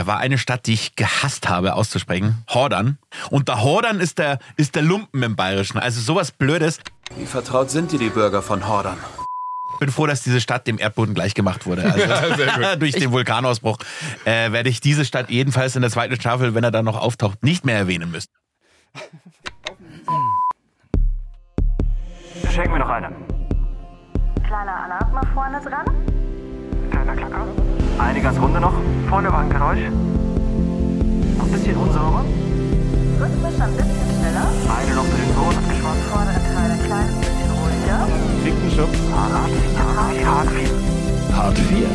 [0.00, 2.42] da war eine Stadt, die ich gehasst habe auszusprechen.
[2.48, 2.96] Hordern.
[3.28, 5.78] Und der Hordern ist der, ist der Lumpen im Bayerischen.
[5.78, 6.78] Also sowas Blödes.
[7.18, 8.96] Wie vertraut sind dir die Bürger von Hordern?
[9.78, 11.84] bin froh, dass diese Stadt dem Erdboden gleichgemacht wurde.
[11.84, 13.76] Also ja, durch den Vulkanausbruch
[14.24, 17.42] äh, werde ich diese Stadt jedenfalls in der zweiten Staffel, wenn er dann noch auftaucht,
[17.42, 18.30] nicht mehr erwähnen müssen.
[22.50, 23.14] Schenken wir noch eine.
[24.46, 25.84] Kleiner Alarm mal vorne dran.
[26.90, 27.46] Kleiner Klacker.
[28.00, 28.72] Eine ganz runde noch.
[29.08, 29.80] Vorne war ein Geräusch.
[31.36, 32.24] Noch ein bisschen unsauber.
[33.20, 34.48] Rhythmisch ein bisschen schneller.
[34.78, 36.02] Eine noch für den Boden abgeschwommen.
[36.10, 38.08] Vordere Teil ein kleines bisschen ruhiger.
[38.42, 38.98] Ficken Schubs.
[39.14, 40.48] Hart, hart, hart,
[41.36, 41.86] Hart 4,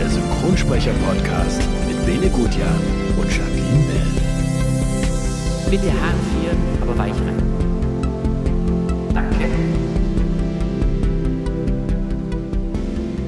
[0.00, 2.78] der Synchronsprecher-Podcast mit Bene Gutjahr
[3.18, 4.10] und Jacqueline Bell.
[5.70, 7.42] Bitte Hahn 4, aber weich rein.
[9.14, 9.48] Danke.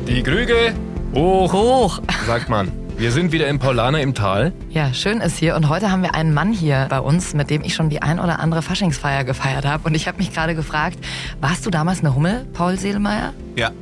[0.09, 0.75] Die Krüge
[1.15, 2.01] hoch, Hoch.
[2.27, 2.71] sagt man.
[2.97, 4.53] Wir sind wieder im Paulaner im Tal.
[4.71, 5.57] Ja, schön ist hier.
[5.57, 8.21] Und heute haben wir einen Mann hier bei uns, mit dem ich schon die ein
[8.21, 9.89] oder andere Faschingsfeier gefeiert habe.
[9.89, 10.99] Und ich habe mich gerade gefragt,
[11.41, 13.33] warst du damals eine Hummel, Paul Seelmeier?
[13.57, 13.73] Ja.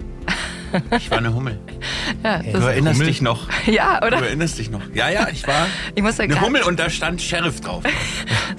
[0.96, 1.58] Ich war eine Hummel.
[2.22, 3.06] Ja, Du erinnerst Hummel?
[3.06, 3.48] dich noch.
[3.66, 4.16] ja Du oder?
[4.22, 4.80] erinnerst dich noch.
[4.94, 7.82] Ja, ja, ich war Ich muss ja eine Hummel und da stand Sheriff drauf.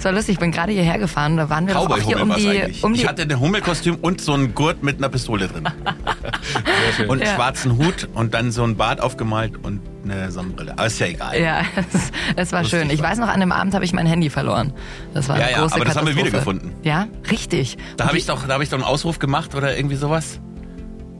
[0.02, 1.38] War lustig, ich bin gerade hierher gefahren.
[1.38, 2.84] Da waren wir doch auch hier um war die, eigentlich.
[2.84, 5.64] um die ich hatte ein Hummelkostüm und so einen Gurt mit einer Pistole drin.
[7.08, 7.34] Und einen Ja.
[7.34, 10.72] schwarzen Hut und dann so ein Bart aufgemalt und eine Sonnenbrille.
[10.72, 11.40] Aber ist ja egal.
[11.40, 12.90] Ja, es, es war Lustig schön.
[12.90, 13.10] Ich war.
[13.10, 14.72] weiß noch, an dem Abend habe ich mein Handy verloren.
[15.14, 16.72] Das war eine Ja, ja, große aber das haben wir wiedergefunden.
[16.82, 17.78] Ja, richtig.
[17.96, 20.38] Da habe ich doch, da habe ich doch einen Ausruf gemacht oder irgendwie sowas.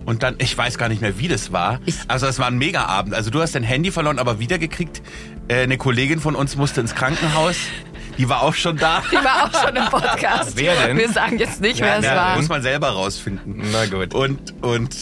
[0.04, 1.80] Und dann, ich weiß gar nicht mehr, wie das war.
[1.86, 3.14] Ich- also es war ein Mega-Abend.
[3.14, 5.02] Also du hast dein Handy verloren, aber wiedergekriegt.
[5.48, 7.56] Äh, eine Kollegin von uns musste ins Krankenhaus.
[8.18, 9.02] Die war auch schon da.
[9.10, 10.56] Die war auch schon im Podcast.
[10.56, 10.96] Wer denn?
[10.98, 12.36] Wir sagen jetzt nicht, wer es Ja, war.
[12.36, 13.62] muss man selber rausfinden.
[13.72, 14.14] Na gut.
[14.14, 14.94] Und, und,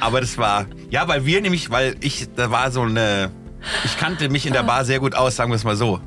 [0.00, 3.30] aber das war, ja, weil wir nämlich, weil ich, da war so eine,
[3.84, 6.00] ich kannte mich in der Bar sehr gut aus, sagen wir es mal so.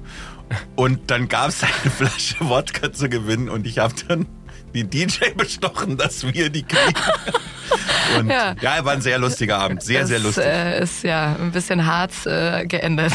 [0.75, 4.27] Und dann gab es eine Flasche Wodka zu gewinnen und ich habe dann
[4.75, 6.93] den DJ bestochen, dass wir die kriegen.
[8.19, 8.55] Und Ja.
[8.61, 8.85] ja.
[8.85, 10.45] war ein sehr lustiger Abend, sehr, sehr Das, lustig.
[10.45, 13.11] Äh, ist ja ein bisschen hart äh, geendet.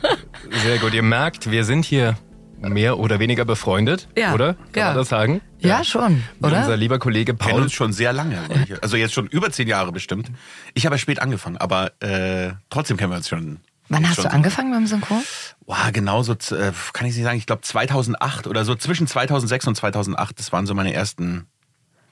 [0.62, 0.92] Sehr gut.
[0.92, 2.18] Ihr merkt, wir sind hier
[2.60, 4.54] mehr oder weniger befreundet, Ja, oder?
[4.72, 4.86] Kann ja.
[4.88, 5.40] man das sagen?
[5.58, 6.76] ja, schon, Unser oder?
[6.76, 7.62] lieber Kollege kennen Paul.
[7.62, 8.38] uns schon sehr lange.
[8.82, 10.30] Also jetzt schon über zehn Jahre bestimmt.
[10.74, 13.58] Ich habe ja spät angefangen, aber äh, trotzdem kennen wir uns schon.
[13.88, 15.22] Wann hast du angefangen beim Synchron?
[15.66, 19.66] Wow, genau so, äh, kann ich nicht sagen, ich glaube 2008 oder so, zwischen 2006
[19.66, 21.46] und 2008, das waren so meine ersten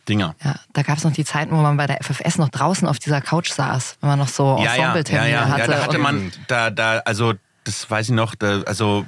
[0.08, 0.34] Dinger.
[0.42, 2.98] Ja, da gab es noch die Zeiten, wo man bei der FFS noch draußen auf
[2.98, 5.60] dieser Couch saß, wenn man noch so Ja, ja, ja, Ensemble-Termine ja, hatte.
[5.60, 7.34] ja, da hatte man, da, da, also,
[7.64, 9.06] das weiß ich noch, da, also,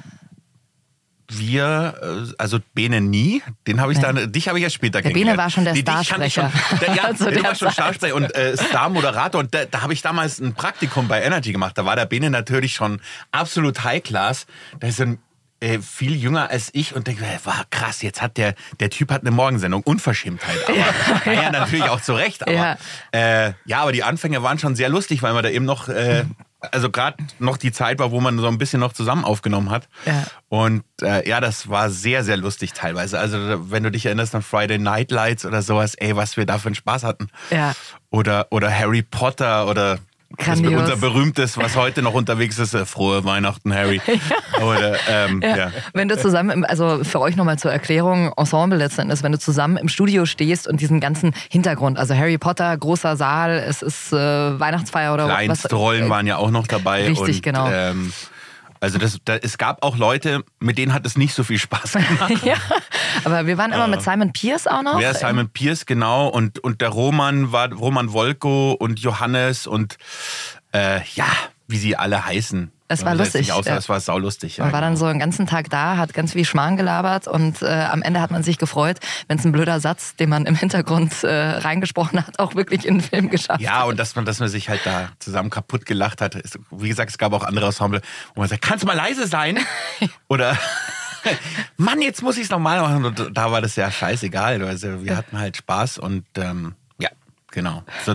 [1.30, 1.94] wir,
[2.28, 4.04] äh, also Bene nie, den habe ich Nee.
[4.04, 5.36] dann, dich habe ich ja später Der kennengelernt.
[5.36, 6.52] Bene war schon der schon- Starsprecher.
[6.80, 7.70] Der, ja, Zu der war schon.
[7.70, 11.76] Starsprecher und äh, Star-Moderator und da, da habe ich damals ein Praktikum bei Energy gemacht.
[11.78, 13.00] Da war der Bene natürlich schon
[13.32, 14.46] absolut High-Class.
[14.82, 15.18] Der ist ein
[15.60, 19.22] äh, viel jünger als ich und denke, war krass, jetzt hat der, der Typ hat
[19.22, 20.58] eine Morgensendung, Unverschämtheit.
[20.68, 20.76] Aber
[21.32, 22.42] ja, ja, natürlich auch zu Recht.
[22.42, 22.76] Aber, Ja.
[23.14, 23.46] ja.
[23.46, 26.24] Äh, ja, aber die Anfänge waren schon sehr lustig, weil man da eben noch, äh,
[26.72, 29.88] also gerade noch die Zeit war, wo man so ein bisschen noch zusammen aufgenommen hat.
[30.06, 30.24] Ja.
[30.48, 33.18] Und äh, ja, das war sehr, sehr lustig teilweise.
[33.18, 36.58] Also wenn du dich erinnerst an Friday Night Lights oder sowas, ey, was wir da
[36.58, 37.28] für einen Spaß hatten.
[37.50, 37.74] Ja.
[38.10, 39.98] Oder, oder Harry Potter oder
[40.36, 40.80] Grandios.
[40.80, 44.00] unser berühmtes, was heute noch unterwegs ist, äh, frohe Weihnachten, Harry.
[44.62, 45.56] Oder ähm, ja.
[45.56, 45.72] Ja.
[45.92, 49.38] Wenn du zusammen, im, also für euch nochmal zur Erklärung, Ensemble letzten Endes, wenn du
[49.38, 54.12] zusammen im Studio stehst und diesen ganzen Hintergrund, also Harry Potter, großer Saal, es ist
[54.12, 55.34] äh, Weihnachtsfeier oder was.
[55.34, 57.06] Kleinstrollen waren ja auch noch dabei.
[57.06, 57.68] Richtig, und, genau.
[57.70, 58.12] Ähm,
[58.84, 61.92] also das, da, es gab auch Leute, mit denen hat es nicht so viel Spaß
[61.94, 62.44] gemacht.
[62.44, 62.56] ja,
[63.24, 64.98] aber wir waren immer mit Simon Pierce auch noch.
[64.98, 66.28] Wer Simon Pierce, genau.
[66.28, 69.96] Und, und der Roman war Roman Wolko und Johannes und
[70.72, 71.26] äh, ja,
[71.66, 72.73] wie sie alle heißen.
[72.86, 73.76] Es war lustig, aussah, ja.
[73.78, 74.58] Es war saulustig.
[74.58, 75.06] Ja, Man war dann genau.
[75.06, 78.30] so den ganzen Tag da, hat ganz viel Schmarrn gelabert und äh, am Ende hat
[78.30, 82.38] man sich gefreut, wenn es ein blöder Satz, den man im Hintergrund äh, reingesprochen hat,
[82.38, 83.86] auch wirklich in den Film geschafft Ja, hat.
[83.88, 86.34] und dass man, dass man sich halt da zusammen kaputt gelacht hat.
[86.34, 88.02] Ist, wie gesagt, es gab auch andere Ensemble,
[88.34, 89.58] wo man sagt, kannst du mal leise sein?
[90.28, 90.56] Oder
[91.78, 93.04] Mann, jetzt muss ich es nochmal machen.
[93.06, 94.62] Und da war das ja scheißegal.
[94.62, 97.08] Also wir hatten halt Spaß und ähm, ja,
[97.50, 97.82] genau.
[98.04, 98.14] So,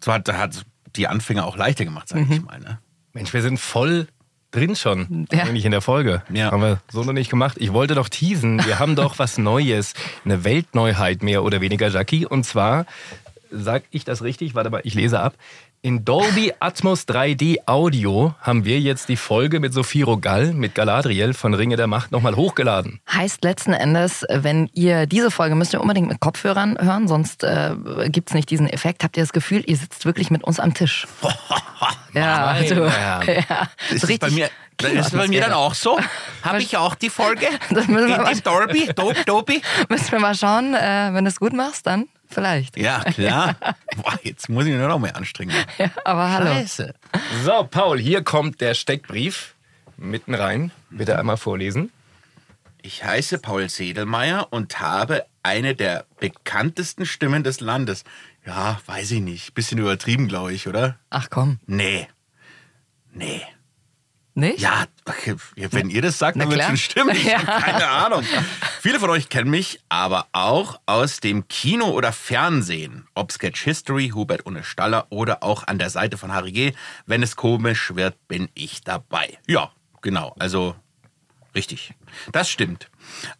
[0.00, 0.64] so hat, hat
[0.96, 2.32] die Anfänger auch leichter gemacht, sag Mhm.
[2.32, 2.58] ich mal.
[2.58, 2.78] Ne?
[3.12, 4.06] Mensch, wir sind voll
[4.52, 5.44] drin schon, Ja.
[5.44, 6.22] eigentlich in der Folge.
[6.32, 6.50] Ja.
[6.50, 7.56] Haben wir so noch nicht gemacht.
[7.60, 8.64] Ich wollte doch teasen.
[8.64, 12.26] Wir haben doch was Neues, eine Weltneuheit mehr oder weniger, Jackie.
[12.26, 12.86] Und zwar,
[13.50, 14.54] sag ich das richtig?
[14.54, 15.34] Warte mal, ich lese ab.
[15.82, 21.32] In Dolby Atmos 3D Audio haben wir jetzt die Folge mit Sophie Rogal, mit Galadriel
[21.32, 23.00] von Ringe der Macht nochmal hochgeladen.
[23.10, 27.74] Heißt letzten Endes, wenn ihr diese Folge müsst ihr unbedingt mit Kopfhörern hören, sonst äh,
[28.10, 29.02] gibt's nicht diesen Effekt.
[29.04, 31.06] Habt ihr das Gefühl, ihr sitzt wirklich mit uns am Tisch?
[32.12, 33.28] Ja, Meine du, Herren.
[33.48, 33.68] ja.
[33.90, 35.98] Ist So das bei richtig mir, ist das bei mir dann auch so?
[36.42, 37.46] Habe ich auch die Folge?
[37.70, 38.90] Das müssen wir mal- Dolby?
[38.94, 39.60] Dope, Dope?
[39.88, 42.76] Müssen wir mal schauen, äh, wenn du es gut machst, dann vielleicht.
[42.76, 43.56] Ja, klar.
[43.96, 45.54] Boah, jetzt muss ich mich nur noch mehr anstrengen.
[45.78, 46.46] Ja, aber hallo.
[46.46, 46.94] Scheiße.
[47.44, 49.54] So, Paul, hier kommt der Steckbrief.
[49.96, 50.72] Mitten rein.
[50.90, 51.92] Bitte einmal vorlesen.
[52.82, 58.04] Ich heiße Paul Sedelmeier und habe eine der bekanntesten Stimmen des Landes.
[58.46, 59.54] Ja, weiß ich nicht.
[59.54, 60.98] Bisschen übertrieben, glaube ich, oder?
[61.10, 62.08] Ach komm, Nee.
[63.12, 63.42] Nee.
[64.34, 64.60] nicht?
[64.60, 66.68] Ja, okay, wenn ihr das sagt, Na dann wird klar.
[66.70, 67.10] schon stimmen.
[67.16, 67.44] Ich Ja.
[67.46, 68.24] habe keine Ahnung.
[68.80, 73.06] Viele von euch kennen mich aber auch aus dem Kino oder Fernsehen.
[73.14, 76.72] Ob Sketch History, Hubert ohne Staller oder auch an der Seite von Harry G.
[77.06, 79.38] Wenn es komisch wird, bin ich dabei.
[79.46, 80.34] Ja, genau.
[80.38, 80.76] Also
[81.54, 81.92] richtig.
[82.32, 82.89] Das stimmt.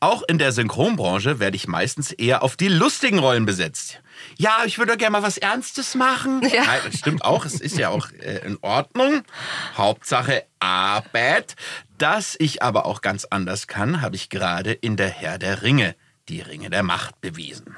[0.00, 4.00] Auch in der Synchronbranche werde ich meistens eher auf die lustigen Rollen besetzt.
[4.36, 6.42] Ja, ich würde gerne mal was Ernstes machen.
[6.50, 6.64] Ja.
[6.64, 7.44] Nein, das stimmt auch.
[7.44, 9.22] Es ist ja auch äh, in Ordnung.
[9.76, 11.54] Hauptsache Arbeit.
[11.96, 15.94] Dass ich aber auch ganz anders kann, habe ich gerade in der Herr der Ringe,
[16.28, 17.76] die Ringe der Macht, bewiesen.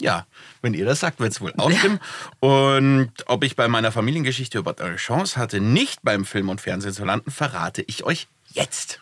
[0.00, 0.26] Ja,
[0.62, 2.00] wenn ihr das sagt, wird es wohl auch stimmen.
[2.40, 6.92] Und ob ich bei meiner Familiengeschichte überhaupt eine Chance hatte, nicht beim Film und Fernsehen
[6.92, 9.00] zu landen, verrate ich euch jetzt.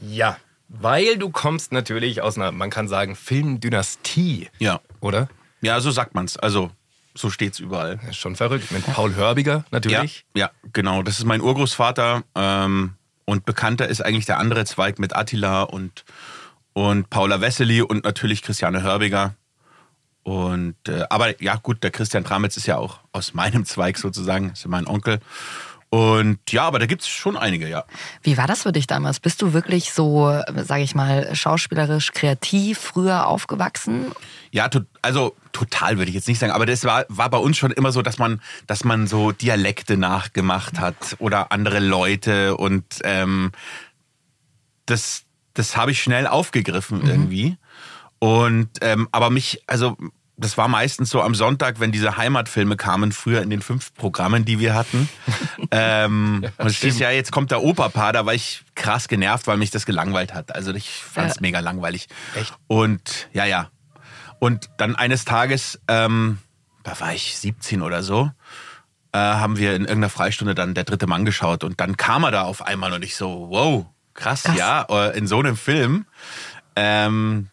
[0.00, 0.36] Ja,
[0.68, 4.80] weil du kommst natürlich aus einer, man kann sagen, Filmdynastie, Ja.
[5.00, 5.28] oder?
[5.60, 6.36] Ja, so sagt man's.
[6.36, 6.70] Also,
[7.14, 7.96] so steht's überall.
[7.98, 8.70] Das ist schon verrückt.
[8.72, 10.26] Mit Paul Hörbiger natürlich.
[10.34, 11.02] Ja, ja, genau.
[11.02, 12.22] Das ist mein Urgroßvater.
[12.34, 16.04] Ähm, und bekannter ist eigentlich der andere Zweig mit Attila und,
[16.74, 19.34] und Paula Wessely und natürlich Christiane Hörbiger.
[20.22, 24.50] Und äh, aber ja, gut, der Christian Tramitz ist ja auch aus meinem Zweig sozusagen,
[24.50, 25.20] ist ja mein Onkel.
[25.88, 27.84] Und ja, aber da gibt's schon einige, ja.
[28.22, 29.20] Wie war das für dich damals?
[29.20, 34.06] Bist du wirklich so, sage ich mal, schauspielerisch kreativ früher aufgewachsen?
[34.50, 37.56] Ja, to also total würde ich jetzt nicht sagen, aber das war, war bei uns
[37.56, 42.84] schon immer so, dass man, dass man so Dialekte nachgemacht hat oder andere Leute und
[43.04, 43.52] ähm,
[44.86, 45.22] das,
[45.54, 47.56] das habe ich schnell aufgegriffen irgendwie.
[48.18, 49.96] Und ähm, aber mich, also
[50.38, 54.44] das war meistens so am Sonntag, wenn diese Heimatfilme kamen, früher in den fünf Programmen,
[54.44, 55.08] die wir hatten.
[55.70, 59.56] ähm, und es hieß ja, jetzt kommt der Operpaar, da war ich krass genervt, weil
[59.56, 60.54] mich das gelangweilt hat.
[60.54, 61.40] Also ich fand es Ja.
[61.42, 62.08] mega langweilig.
[62.34, 62.54] Echt?
[62.66, 63.70] Und ja, ja.
[64.38, 66.38] Und dann eines Tages, ähm,
[66.82, 68.30] da war ich 17 oder so,
[69.12, 72.30] äh, haben wir in irgendeiner Freistunde dann der dritte Mann geschaut und dann kam er
[72.30, 74.56] da auf einmal und ich so, wow, krass, Krass.
[74.56, 76.04] ja, äh, in so einem Film.
[76.76, 77.48] Ähm,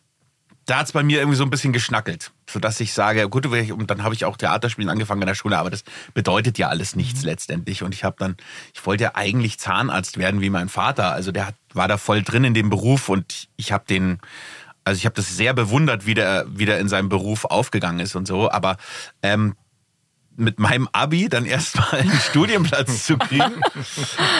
[0.65, 4.04] da hat's bei mir irgendwie so ein bisschen geschnackelt, sodass ich sage, gut, und dann
[4.04, 5.83] habe ich auch Theaterspielen angefangen in der Schule, aber das
[6.13, 7.83] bedeutet ja alles nichts letztendlich.
[7.83, 8.38] Und ich habe dann,
[8.74, 11.12] ich wollte ja eigentlich Zahnarzt werden wie mein Vater.
[11.12, 14.19] Also der hat, war da voll drin in dem Beruf und ich habe den,
[14.86, 18.15] also ich habe das sehr bewundert, wie der, wie der in seinem Beruf aufgegangen ist
[18.15, 18.50] und so.
[18.50, 18.77] Aber
[19.21, 19.56] ähm,
[20.36, 23.62] mit meinem Abi dann erstmal einen Studienplatz zu kriegen.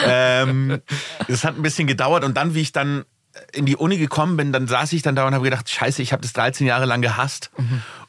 [0.06, 0.80] ähm,
[1.28, 3.04] das hat ein bisschen gedauert und dann, wie ich dann
[3.52, 6.12] in die Uni gekommen bin, dann saß ich dann da und habe gedacht, scheiße, ich
[6.12, 7.50] habe das 13 Jahre lang gehasst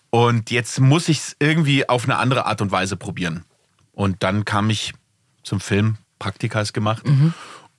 [0.10, 3.44] und jetzt muss ich es irgendwie auf eine andere Art und Weise probieren.
[3.92, 4.94] Und dann kam ich
[5.44, 7.04] zum Film, Praktikas gemacht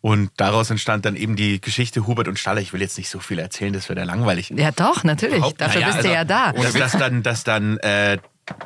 [0.00, 2.60] und daraus entstand dann eben die Geschichte Hubert und Staller.
[2.60, 4.50] Ich will jetzt nicht so viel erzählen, das wäre ja langweilig.
[4.54, 5.38] Ja, doch, natürlich.
[5.38, 6.52] Überhaupt- Dafür Naja, bist du also, ja da.
[6.52, 8.18] Dass, dass dann, dass dann, äh,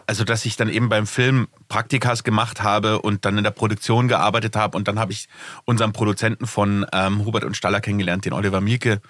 [0.07, 4.09] also dass ich dann eben beim Film Praktikas gemacht habe und dann in der Produktion
[4.09, 5.29] gearbeitet habe und dann habe ich
[5.65, 9.01] unseren Produzenten von ähm, Hubert und Staller kennengelernt, den Oliver Mielke.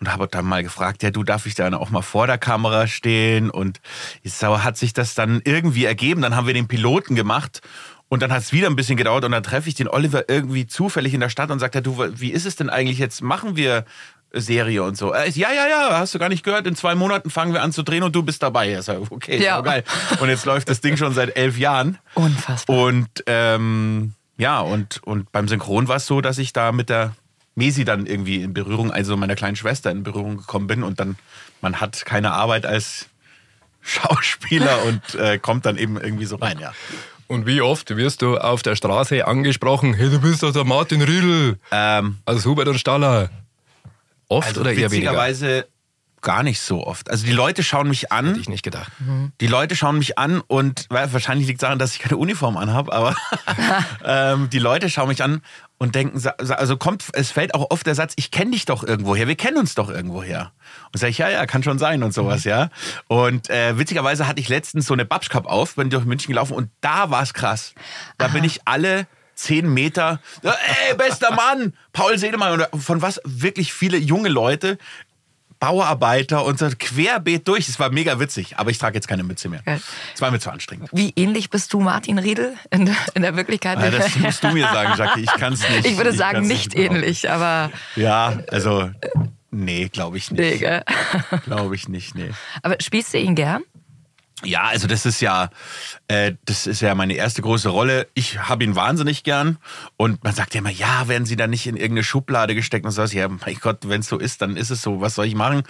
[0.00, 2.86] Und habe dann mal gefragt, ja, du darf ich dann auch mal vor der Kamera
[2.86, 3.50] stehen?
[3.50, 3.80] Und
[4.22, 6.22] jetzt hat sich das dann irgendwie ergeben.
[6.22, 7.62] Dann haben wir den Piloten gemacht
[8.08, 10.66] und dann hat es wieder ein bisschen gedauert und dann treffe ich den Oliver irgendwie
[10.66, 13.22] zufällig in der Stadt und sagt, ja, du, wie ist es denn eigentlich jetzt?
[13.22, 13.84] Machen wir
[14.32, 15.14] Serie und so.
[15.14, 16.66] Äh, ja, ja, ja, hast du gar nicht gehört.
[16.66, 18.74] In zwei Monaten fangen wir an zu drehen und du bist dabei.
[18.74, 19.42] Ich sag, okay, Ja.
[19.42, 19.60] ja.
[19.62, 19.84] geil.
[20.20, 21.98] Und jetzt läuft das Ding schon seit elf Jahren.
[22.14, 22.76] Unfassbar.
[22.76, 27.14] Und ähm, ja, und, und beim Synchron war es so, dass ich da mit der
[27.54, 31.16] Mesi dann irgendwie in Berührung, also meiner kleinen Schwester in Berührung gekommen bin und dann,
[31.60, 33.06] man hat keine Arbeit als
[33.80, 36.72] Schauspieler und äh, kommt dann eben irgendwie so rein, ja.
[37.28, 41.02] Und wie oft wirst du auf der Straße angesprochen, hey, du bist doch der Martin
[41.02, 43.30] Riedl, Ähm, also Hubert und Staller.
[44.28, 45.10] Oft also oder eher weniger?
[45.12, 45.66] witzigerweise
[46.20, 47.10] gar nicht so oft.
[47.10, 48.28] Also die Leute schauen mich an.
[48.28, 48.90] Hätte ich nicht gedacht.
[49.40, 52.56] Die Leute schauen mich an und weil, wahrscheinlich liegt es daran, dass ich keine Uniform
[52.56, 53.14] anhabe, aber
[54.04, 55.42] ähm, die Leute schauen mich an
[55.78, 59.28] und denken, also kommt, es fällt auch oft der Satz, ich kenne dich doch irgendwoher,
[59.28, 60.52] wir kennen uns doch irgendwoher.
[60.92, 62.70] Und sage ich, ja, ja, kann schon sein und sowas, ja.
[63.06, 66.70] Und äh, witzigerweise hatte ich letztens so eine Babschkap auf, bin durch München gelaufen und
[66.80, 67.74] da war es krass.
[68.18, 69.06] Da bin ich alle
[69.38, 74.78] zehn Meter, ey, bester Mann, Paul Sedemann, oder von was wirklich viele junge Leute
[75.60, 77.68] Bauarbeiter und so querbeet durch.
[77.68, 79.60] Es war mega witzig, aber ich trage jetzt keine Mütze mehr.
[80.14, 80.88] Es war mir zu anstrengend.
[80.92, 83.78] Wie ähnlich bist du Martin Riedel in, der- in der Wirklichkeit?
[83.78, 85.20] Ah, das musst du mir sagen, Jackie.
[85.22, 85.86] Ich kann es nicht.
[85.86, 86.96] ich würde sagen, kann's nicht behaupten.
[86.96, 88.90] ähnlich, aber Ja, also,
[89.50, 90.60] nee, glaube ich nee, nicht.
[90.60, 90.82] gell?
[91.44, 92.30] Glaube ich nicht, nee.
[92.62, 93.62] Aber spielst du ihn gern?
[94.44, 95.50] Ja, also das ist ja,
[96.06, 98.06] äh, das ist ja meine erste große Rolle.
[98.14, 99.58] Ich habe ihn wahnsinnig gern
[99.96, 102.92] und man sagt ja immer, ja, werden Sie da nicht in irgendeine Schublade gesteckt und
[102.92, 103.12] so was.
[103.12, 105.00] Ja, mein Gott, wenn es so ist, dann ist es so.
[105.00, 105.62] Was soll ich machen?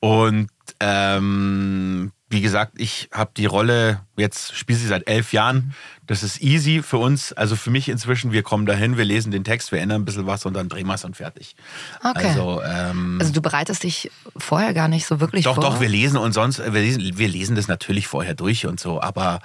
[0.00, 0.50] Und
[0.80, 5.74] ähm, wie gesagt, ich habe die Rolle jetzt spiele sie seit elf Jahren.
[6.10, 8.32] Das ist easy für uns, also für mich inzwischen.
[8.32, 10.88] Wir kommen dahin, wir lesen den Text, wir ändern ein bisschen was und dann drehen
[10.88, 11.54] wir es und fertig.
[12.02, 12.26] Okay.
[12.30, 15.62] Also ähm, Also du bereitest dich vorher gar nicht so wirklich doch, vor?
[15.62, 19.00] doch, wir lesen und sonst, wir lesen, wir lesen das natürlich vorher durch und so,
[19.00, 19.38] aber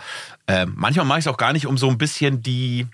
[0.47, 2.87] ähm, manchmal mache ich es auch gar nicht, um so ein bisschen die,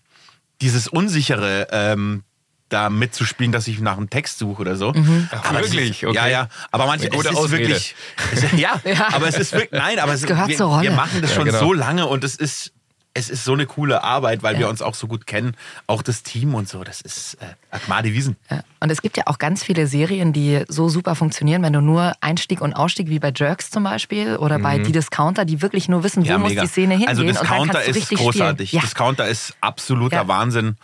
[0.60, 2.24] dieses Unsichere ähm,
[2.68, 4.94] da mitzuspielen, dass ich nach einem Text suche oder so.
[5.32, 6.06] Ach, Aber es wirklich?
[6.06, 6.16] Okay.
[6.16, 6.48] Ja, ja.
[6.72, 7.68] Aber manchmal Eine gute es ist Ausrede.
[7.70, 7.96] wirklich.
[8.34, 9.14] Es, ja, Ja.
[9.14, 9.80] aber es ist wirklich.
[9.80, 10.84] Nein, aber es, gehört wir, zur Rolle.
[10.84, 11.60] wir machen das Ja, schon genau.
[11.60, 12.74] so lange und es ist.
[13.14, 14.60] Es ist so eine coole Arbeit, weil Ja.
[14.62, 15.58] wir uns auch so gut kennen.
[15.86, 16.84] Auch das Team und so.
[16.86, 18.38] Das ist äh, Agmade Wiesen.
[18.50, 18.64] Ja.
[18.80, 22.14] Und es gibt ja auch ganz viele Serien, die so super funktionieren, wenn du nur
[22.22, 26.04] Einstieg und Ausstieg, wie bei Jerks zum Beispiel oder bei Die Discounter, die wirklich nur
[26.06, 27.10] wissen, wo muss die Szene hingehen.
[27.10, 28.72] Also Discounter ist großartig.
[28.72, 28.80] Ja.
[28.82, 30.28] Discounter ist absoluter Ja.
[30.30, 30.78] Wahnsinn.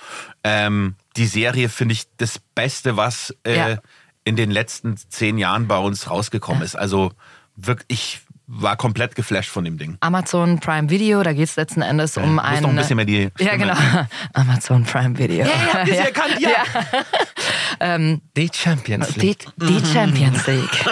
[0.43, 3.77] Ähm, die Serie finde ich das Beste, was äh, Ja.
[4.25, 6.75] in den letzten zehn Jahren bei uns rausgekommen ist.
[6.75, 7.13] Also
[7.55, 9.97] wirklich, ich war komplett geflasht von dem Ding.
[9.99, 12.61] Amazon Prime Video, da geht es letzten Endes um muss einen.
[12.63, 13.57] noch ein bisschen mehr die Ja, Stimme.
[13.57, 13.75] genau.
[14.33, 15.45] Amazon Prime Video.
[15.45, 16.49] Ja, ihr habt es erkannt, ja.
[18.35, 19.45] Die Champions Die, League.
[19.57, 20.85] die Champions League.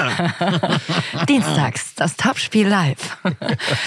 [1.27, 3.17] Dienstags, das Topspiel live.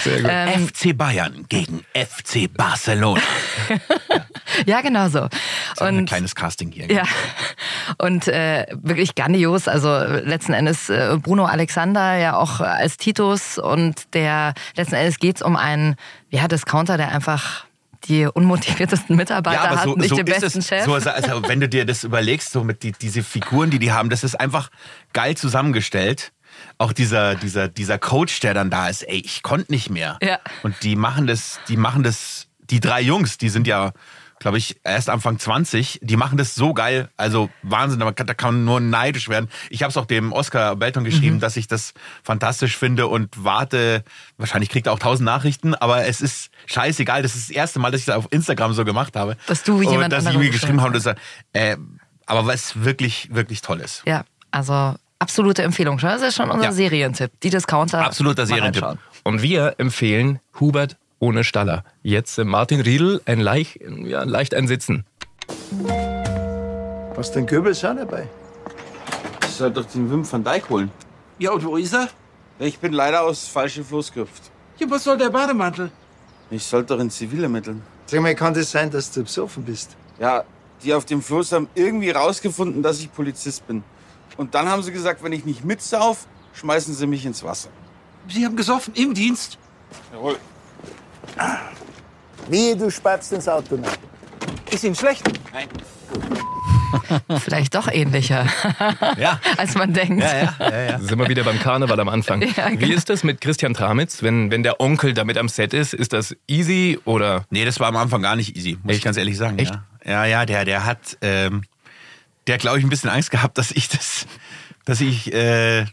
[0.03, 0.29] Sehr gut.
[0.31, 3.21] Ähm, FC Bayern gegen FC Barcelona.
[4.65, 5.27] ja, genau so.
[5.77, 6.91] So ein Und kleines Casting hier.
[6.91, 7.03] Ja,
[7.99, 9.67] und äh, wirklich grandios.
[9.67, 9.89] Also
[10.23, 15.55] letzten Endes äh, Bruno Alexander ja auch als Titus und der letzten Endes geht's um
[15.55, 15.95] einen
[16.29, 17.65] ja, Discounter, der einfach
[18.05, 20.85] die unmotiviertesten Mitarbeiter hat, nicht den ist besten es, Chef.
[20.85, 23.91] So, also, also wenn du dir das überlegst, so mit die, diese Figuren, die die
[23.91, 24.69] haben, das ist einfach
[25.13, 26.31] geil zusammengestellt.
[26.77, 30.17] Auch dieser, dieser, dieser Coach, der dann da ist, ey, ich konnte nicht mehr.
[30.21, 30.39] Ja.
[30.63, 33.91] Und die machen das, die machen das, die drei Jungs, die sind ja,
[34.39, 37.09] glaube ich, erst Anfang 20, die machen das so geil.
[37.17, 39.49] Also Wahnsinn, da kann, da kann man nur neidisch werden.
[39.69, 41.39] Ich habe es auch dem Oscar Belton geschrieben, Mhm.
[41.41, 41.93] dass ich das
[42.23, 44.03] fantastisch finde und warte,
[44.37, 47.21] wahrscheinlich kriegt er auch tausend Nachrichten, aber es ist scheißegal.
[47.21, 49.37] Das ist das erste Mal, dass ich das auf Instagram so gemacht habe.
[49.47, 51.15] Dass du und jemand dass ich mir geschrieben habe, dass er,
[51.53, 51.77] äh,
[52.25, 54.03] aber was wirklich, wirklich toll ist.
[54.05, 55.97] ja, also absolute Empfehlung.
[55.97, 56.71] Das ist schon unser Ja.
[56.71, 57.31] Serientipp.
[57.43, 58.05] Die Discounter.
[58.05, 58.97] Absoluter Serientipp.
[59.23, 61.83] Und wir empfehlen Hubert ohne Staller.
[62.01, 65.05] Jetzt äh, Martin Riedl, ein leicht, ja, leicht ein Sitzen.
[67.15, 68.27] Hast du den Goebbels auch dabei?
[69.43, 70.91] Ich soll doch den Wim van Dijk holen.
[71.37, 72.09] Ja, und wo ist er?
[72.59, 74.51] Ich bin leider aus falsche Floß gehüpft.
[74.77, 75.91] Ja, was soll der Bademantel?
[76.51, 77.81] Ich sollte doch in Zivil ermitteln.
[78.05, 79.95] Sag mal, kann das sein, dass du besoffen bist?
[80.19, 80.43] Ja,
[80.83, 83.83] die auf dem Floß haben irgendwie rausgefunden, dass ich Polizist bin.
[84.37, 87.69] Und dann haben sie gesagt, wenn ich nicht mitsauf, schmeißen sie mich ins Wasser.
[88.29, 89.57] Sie haben gesoffen im Dienst?
[90.13, 90.37] Jawohl.
[92.49, 93.85] Wie, du spatzt ins Auto rein.
[94.71, 95.23] Ist Ihnen schlecht?
[95.53, 95.67] Nein.
[97.39, 98.47] Vielleicht doch ähnlicher,
[99.17, 99.39] Ja.
[99.57, 100.23] als man denkt.
[100.23, 100.99] Ja, ja, ja, ja.
[100.99, 102.41] Sind wir wieder beim Karneval am Anfang.
[102.57, 102.81] Ja, genau.
[102.81, 105.93] Wie ist das mit Christian Tramitz, wenn, wenn der Onkel damit am Set ist?
[105.93, 107.45] Ist das easy oder?
[107.51, 109.05] Nee, das war am Anfang gar nicht easy, muss ich Echt?
[109.05, 109.59] ganz ehrlich sagen.
[109.59, 109.73] Echt?
[110.03, 111.63] Ja, ja, ja der, der hat, ähm,
[112.47, 114.25] der glaube ich ein bisschen Angst gehabt, dass ich das,
[114.85, 115.85] dass ich, äh,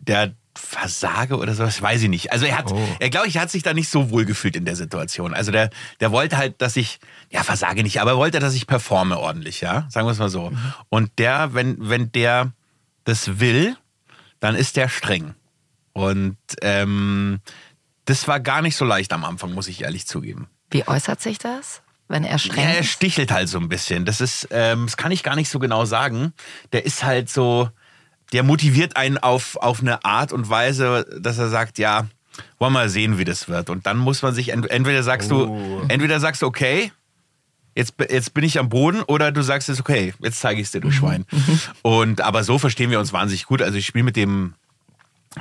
[0.00, 2.32] der versage oder sowas, weiß ich nicht.
[2.32, 2.88] Also er hat, Oh.
[2.98, 5.34] er glaube ich, hat sich da nicht so wohl gefühlt in der Situation.
[5.34, 6.98] Also der, der wollte halt, dass ich,
[7.30, 10.28] ja, versage nicht, aber er wollte, dass ich performe ordentlich, ja, sagen wir es mal
[10.28, 10.52] so.
[10.88, 12.52] Und der, wenn, wenn der
[13.04, 13.76] das will,
[14.40, 15.34] dann ist der streng.
[15.92, 17.40] Und ähm,
[18.04, 20.48] das war gar nicht so leicht am Anfang, muss ich ehrlich zugeben.
[20.70, 24.04] Wie äußert sich das, wenn er streng Ja, er stichelt halt so ein bisschen.
[24.04, 26.32] Das ist, ähm, das kann ich gar nicht so genau sagen.
[26.72, 27.70] Der ist halt so,
[28.32, 32.06] der motiviert einen auf, auf eine Art und Weise, dass er sagt, ja,
[32.58, 33.70] wollen wir mal sehen, wie das wird.
[33.70, 35.46] Und dann muss man sich, ent- entweder sagst Oh.
[35.46, 36.92] du, entweder sagst du, okay,
[37.74, 40.72] jetzt, jetzt bin ich am Boden, oder du sagst es, okay, jetzt zeige ich es
[40.72, 41.24] dir, du Schwein.
[41.82, 43.62] Und aber so verstehen wir uns wahnsinnig gut.
[43.62, 44.54] Also ich spiele mit dem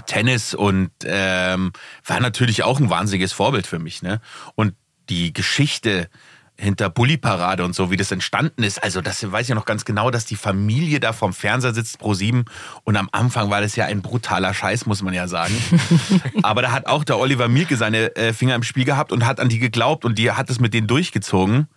[0.06, 1.72] Tennis und ähm,
[2.06, 4.02] war natürlich auch ein wahnsinniges Vorbild für mich.
[4.02, 4.22] Ne?
[4.56, 4.74] Und
[5.10, 6.10] die Geschichte
[6.60, 9.86] hinter Bully Parade und so, wie das entstanden ist, also das weiß ich noch ganz
[9.86, 12.46] genau, dass die Familie da vorm Fernseher sitzt pro sieben
[12.84, 15.56] und am Anfang war das ja ein brutaler Scheiß, muss man ja sagen.
[16.44, 19.40] Aber da hat auch der Oliver Mielke seine äh, Finger im Spiel gehabt und hat
[19.40, 21.68] an die geglaubt und die hat es mit denen durchgezogen.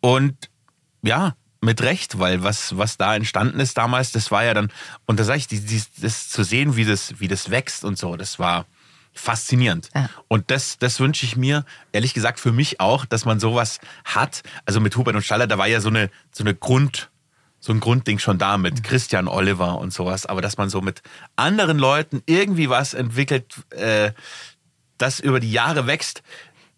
[0.00, 0.50] Und
[1.02, 4.70] ja, mit Recht, weil was, was da entstanden ist damals, das war ja dann,
[5.06, 7.98] und da sage ich, die, die, das zu sehen, wie das, wie das wächst und
[7.98, 8.66] so, das war
[9.18, 9.90] faszinierend.
[9.94, 10.08] Ja.
[10.28, 14.42] Und das, das wünsche ich mir, ehrlich gesagt, für mich auch, dass man sowas hat.
[14.64, 17.10] Also mit Hubert und Staller, da war ja so eine, so eine Grund,
[17.60, 21.02] so ein Grundding schon da mit Christian Oliver und sowas, aber dass man so mit
[21.36, 24.12] anderen Leuten irgendwie was entwickelt, äh,
[24.96, 26.22] das über die Jahre wächst,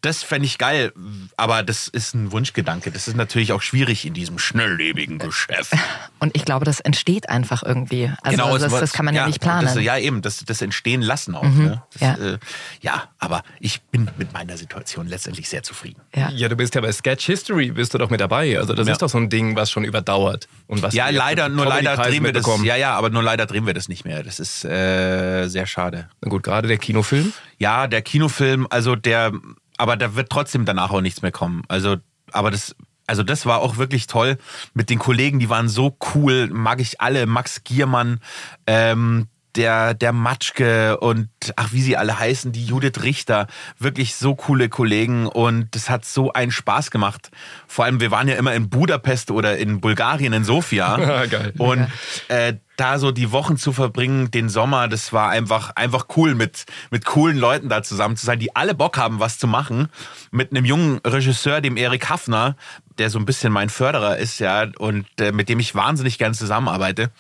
[0.03, 0.93] das fände ich geil,
[1.37, 2.91] aber das ist ein Wunschgedanke.
[2.91, 5.73] Das ist natürlich auch schwierig in diesem schnelllebigen Geschäft.
[6.19, 8.11] Und ich glaube, das entsteht einfach irgendwie.
[8.23, 9.67] Also Genau, das, das kann man ja, nicht und planen.
[9.67, 11.43] Das, ja, eben, das, das entstehen lassen auch.
[11.43, 11.83] Mhm, Ne?
[11.93, 12.15] Das, ja.
[12.35, 12.39] Äh,
[12.81, 16.01] ja, aber ich bin mit meiner Situation letztendlich sehr zufrieden.
[16.15, 16.31] Ja.
[16.31, 18.59] Ja, du bist ja bei Sketch History, bist du doch mit dabei.
[18.59, 18.93] Also das Ja.
[18.93, 20.49] ist doch so ein Ding, was schon überdauert.
[20.67, 22.47] Und was ja, leider, nur leider drehen wir das.
[22.63, 24.23] Ja, ja, aber nur leider drehen wir das nicht mehr.
[24.23, 26.09] Das ist äh, sehr schade.
[26.21, 27.33] Na gut, gerade der Kinofilm.
[27.59, 29.33] Ja, der Kinofilm, also der,
[29.81, 31.63] aber da wird trotzdem danach auch nichts mehr kommen.
[31.69, 31.97] Also,
[32.33, 34.37] aber das, also das war auch wirklich toll
[34.75, 38.21] mit den Kollegen, die waren so cool, mag ich alle, Max Giermann,
[38.67, 43.47] ähm, der, der Matschke und ach, wie sie alle heißen, die Judith Richter,
[43.79, 47.31] wirklich so coole Kollegen und das hat so einen Spaß gemacht.
[47.67, 51.27] Vor allem, wir waren ja immer in Budapest oder in Bulgarien, in Sofia.
[51.27, 51.53] Geil.
[51.59, 51.89] Und
[52.29, 56.65] äh, da so die Wochen zu verbringen, den Sommer, das war einfach, einfach cool, mit,
[56.91, 59.89] mit coolen Leuten da zusammen zu sein, die alle Bock haben, was zu machen.
[60.31, 62.57] Mit einem jungen Regisseur, dem Erik Hafner,
[62.99, 66.33] der so ein bisschen mein Förderer ist, ja, und äh, mit dem ich wahnsinnig gern
[66.33, 67.11] zusammenarbeite.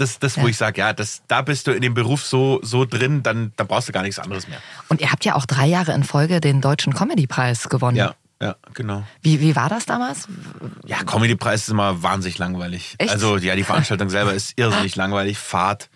[0.00, 0.48] Das, das wo Ja.
[0.48, 3.66] ich sage, ja, das, da bist du in dem Beruf so, so drin, dann, dann
[3.66, 4.58] brauchst du gar nichts anderes mehr.
[4.88, 7.96] Und ihr habt ja auch drei Jahre in Folge den Deutschen Comedy-Preis gewonnen.
[7.96, 9.04] Ja, ja, genau.
[9.22, 10.26] Wie, wie war das damals?
[10.86, 12.94] Ja, Comedy-Preis ist immer wahnsinnig langweilig.
[12.98, 13.10] Echt?
[13.10, 15.90] Also ja, die Veranstaltung selber ist irrsinnig langweilig, Fahrt.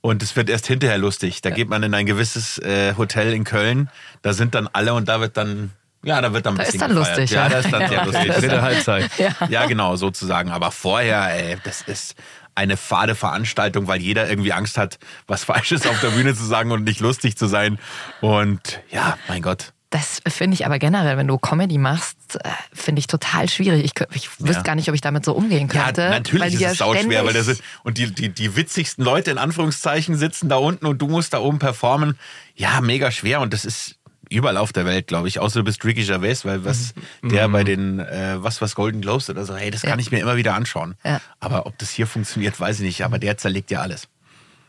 [0.00, 1.40] Und es wird erst hinterher lustig.
[1.42, 3.90] Da geht man in ein gewisses äh, Hotel in Köln,
[4.22, 5.72] da sind dann alle und da wird dann,
[6.04, 7.18] ja, da wird dann ein Da ist bisschen dann gefeiert.
[7.18, 7.48] lustig, Ja, ja.
[7.48, 7.88] da ist dann Ja.
[7.88, 8.32] sehr lustig.
[8.36, 9.10] Dritte Halbzeit.
[9.18, 9.30] Ja.
[9.48, 10.50] Ja, genau, sozusagen.
[10.50, 12.14] Aber vorher, ey, das ist
[12.58, 16.72] eine fade Veranstaltung, weil jeder irgendwie Angst hat, was Falsches auf der Bühne zu sagen
[16.72, 17.78] und nicht lustig zu sein.
[18.20, 19.72] Und ja, mein Gott.
[19.90, 23.84] Das finde ich aber generell, wenn du Comedy machst, äh, finde ich total schwierig.
[23.86, 24.62] Ich, ich wüsste Ja.
[24.62, 26.02] gar nicht, ob ich damit so umgehen könnte.
[26.02, 29.30] Ja, natürlich ist ja es sauschwer, weil da sind, und die, die, die witzigsten Leute
[29.30, 32.18] in Anführungszeichen sitzen da unten und du musst da oben performen.
[32.54, 33.96] Ja, mega schwer und das ist
[34.30, 35.38] überall auf der Welt, glaube ich.
[35.40, 39.28] Außer du bist Ricky Gervais, weil was der bei den, äh, was was Golden Globes
[39.30, 39.98] oder so, hey, das kann Mhm.
[39.98, 40.00] Ja.
[40.02, 40.94] ich mir immer wieder anschauen.
[41.04, 41.20] Ja.
[41.40, 43.04] Aber ob das hier funktioniert, weiß ich nicht.
[43.04, 44.08] Aber der zerlegt ja alles.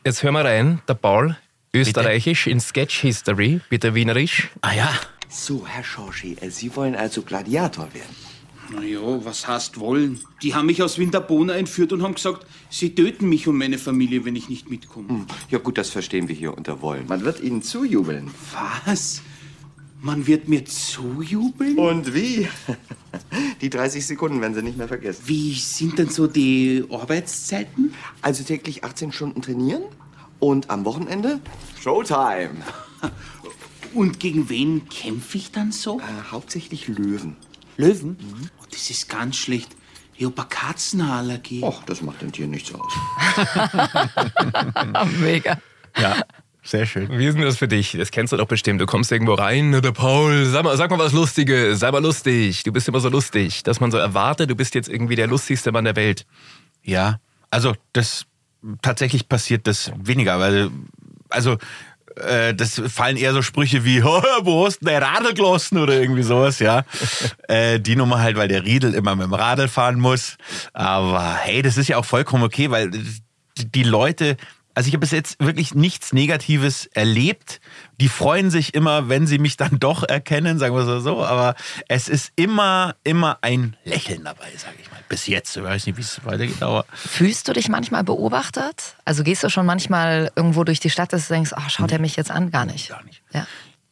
[0.06, 1.36] Jetzt hören wir rein, der Paul,
[1.74, 4.50] österreichisch in Sketch History, bitte wienerisch.
[4.62, 4.90] Ah ja.
[5.28, 8.16] So, Herr Schorschi, äh, Sie wollen also Gladiator werden?
[8.72, 10.20] Na ja, was heißt wollen?
[10.44, 14.26] Die haben mich aus Winterbona entführt und haben gesagt, sie töten mich und meine Familie,
[14.26, 15.26] wenn ich nicht mitkomme.
[15.50, 17.08] Ja gut, das verstehen wir hier unter wollen.
[17.08, 18.30] Man wird Ihnen zujubeln.
[18.86, 19.24] Was?
[20.02, 21.78] Man wird mir zujubeln?
[21.78, 22.48] Und wie?
[23.62, 25.24] Die 30 Sekunden werden Sie nicht mehr vergessen.
[25.26, 27.94] Wie sind denn so die Arbeitszeiten?
[28.22, 29.84] Also täglich 18 Stunden trainieren
[30.40, 31.42] und am Wochenende
[31.82, 32.52] Showtime.
[33.96, 36.00] Und gegen wen kämpfe ich dann so?
[36.00, 37.36] Äh, hauptsächlich Löwen.
[37.76, 38.18] Löwen?
[38.62, 39.76] Oh, das ist ganz schlecht.
[40.16, 41.64] Ich hab eine Katzenallergie.
[41.64, 42.94] Och, das macht dem Tier nichts aus.
[45.20, 45.58] Mega.
[45.98, 46.24] Ja,
[46.70, 47.08] sehr schön.
[47.18, 47.94] Wie ist denn das für dich?
[47.98, 48.80] Das kennst du doch bestimmt.
[48.80, 52.64] Du kommst irgendwo rein, der Paul, sag mal, sag mal was Lustiges, sei mal lustig.
[52.64, 55.72] Du bist immer so lustig, dass man so erwartet, du bist jetzt irgendwie der lustigste
[55.72, 56.26] Mann der Welt.
[56.84, 58.26] Ja, also das
[58.82, 60.70] tatsächlich passiert das weniger, weil
[61.30, 61.58] also
[62.16, 64.04] äh, das fallen eher so Sprüche wie
[64.42, 66.84] wo hast du der Radl gelassen oder irgendwie sowas, ja.
[67.48, 70.38] äh, die Nummer halt, weil der Riedel immer mit dem Radl fahren muss.
[70.74, 72.92] Aber hey, das ist ja auch vollkommen okay, weil
[73.58, 74.38] die Leute
[74.80, 77.60] also ich habe bis jetzt wirklich nichts Negatives erlebt.
[78.00, 81.22] Die freuen sich immer, wenn sie mich dann doch erkennen, sagen wir es so.
[81.22, 81.56] Aber
[81.90, 85.02] es ist immer, immer ein Lächeln dabei, sage ich mal.
[85.10, 85.58] Bis jetzt.
[85.58, 88.96] Ich weiß nicht, wie es weitergeht, aber Fühlst du dich manchmal beobachtet?
[89.04, 92.00] Also gehst du schon manchmal irgendwo durch die Stadt, dass du denkst, ach, schaut er
[92.00, 92.50] mich jetzt an?
[92.50, 92.88] Gar nicht.
[92.88, 93.22] Gar nicht.
[93.34, 93.46] Ja.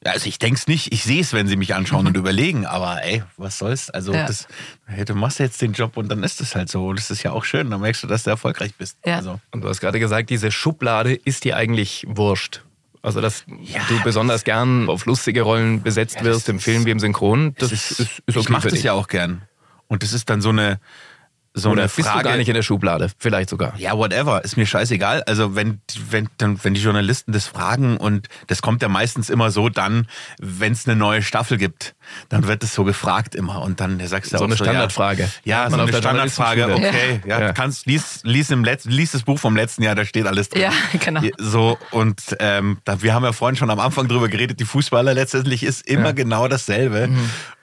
[0.07, 0.93] Ja, also ich denke es nicht.
[0.93, 2.65] Ich sehe es, wenn sie mich anschauen und überlegen.
[2.65, 3.89] Aber ey, was soll's?
[3.89, 4.25] Also Ja.
[4.25, 4.47] das,
[4.85, 6.87] hey, du machst jetzt den Job und dann ist es halt so.
[6.87, 7.69] Und das ist ja auch schön.
[7.69, 8.97] Dann merkst du, dass du erfolgreich bist.
[9.05, 9.17] Ja.
[9.17, 12.61] Also, Und du hast gerade gesagt, diese Schublade ist dir eigentlich wurscht.
[13.01, 16.85] Also, dass du besonders gern auf lustige Rollen besetzt Ja, das wirst, im ist- Film
[16.85, 18.83] wie im Synchron, das es ist, ist, okay ich mache für das dich.
[18.85, 19.41] ja auch gern.
[19.87, 20.79] Und das ist dann so eine
[21.59, 22.23] so Oder eine bist Frage.
[22.23, 23.09] du gar nicht in der Schublade?
[23.17, 23.73] Vielleicht sogar.
[23.77, 25.23] Ja, whatever, ist mir scheißegal.
[25.23, 29.51] Also wenn, wenn, dann, wenn die Journalisten das fragen und das kommt ja meistens immer
[29.51, 30.07] so dann,
[30.39, 31.95] wenn es eine neue Staffel gibt,
[32.29, 35.29] dann wird es so gefragt immer und dann sagst du So auch eine so, Standardfrage.
[35.43, 37.21] Ja, ja so eine der Standardfrage, okay.
[37.25, 37.47] Ja, Ja.
[37.47, 40.49] Du kannst, lies, lies, im Letz-, lies das Buch vom letzten Jahr, da steht alles
[40.49, 40.61] drin.
[40.61, 40.71] Ja,
[41.03, 41.21] genau.
[41.37, 45.13] So, und ähm, da, wir haben ja vorhin schon am Anfang drüber geredet, die Fußballer
[45.13, 46.11] letztendlich ist immer Ja.
[46.11, 47.09] genau dasselbe.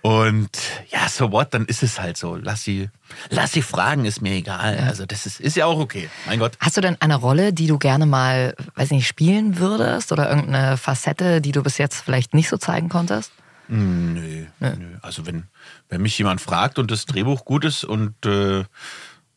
[0.05, 0.51] Und
[0.90, 2.37] ja, so what, dann ist es halt so.
[2.37, 2.90] Lass sie,
[3.31, 4.77] lass sie fragen, ist mir egal.
[4.87, 6.11] Also das ist, ist ja auch okay.
[6.27, 6.59] Mein Gott.
[6.61, 10.12] Hast du denn eine Rolle, die du gerne mal, weiß nicht, spielen würdest?
[10.12, 13.33] Oder irgendeine Facette, die du bis jetzt vielleicht nicht so zeigen konntest?
[13.69, 14.99] Nö, nö.
[15.01, 15.45] Also wenn,
[15.88, 18.64] wenn mich jemand fragt und das Drehbuch gut ist und äh,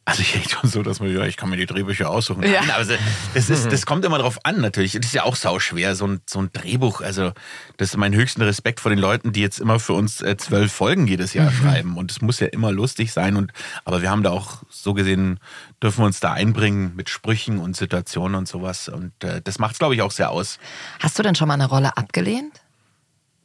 [0.08, 2.41] also ich rede schon so, dass man, ja, ich kann mir die Drehbücher aussuchen.
[2.43, 2.62] Ja.
[2.62, 2.86] Nein, aber
[3.34, 4.93] das, ist, das kommt immer drauf an natürlich.
[4.93, 7.02] Das ist ja auch sauschwer, so ein, so ein Drehbuch.
[7.02, 7.34] Also
[7.76, 10.72] das ist mein höchsten Respekt vor den Leuten, die jetzt immer für uns äh, zwölf
[10.72, 11.56] Folgen jedes Jahr Mhm.
[11.56, 11.98] schreiben.
[11.98, 13.36] Und es muss ja immer lustig sein.
[13.36, 13.52] Und,
[13.84, 15.39] aber wir haben da auch so gesehen,
[15.84, 18.88] dürfen wir uns da einbringen mit Sprüchen und Situationen und sowas.
[18.88, 20.58] Und äh, das macht es, glaube ich, auch sehr aus.
[21.02, 22.62] Hast du denn schon mal eine Rolle abgelehnt?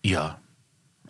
[0.05, 0.39] Ja.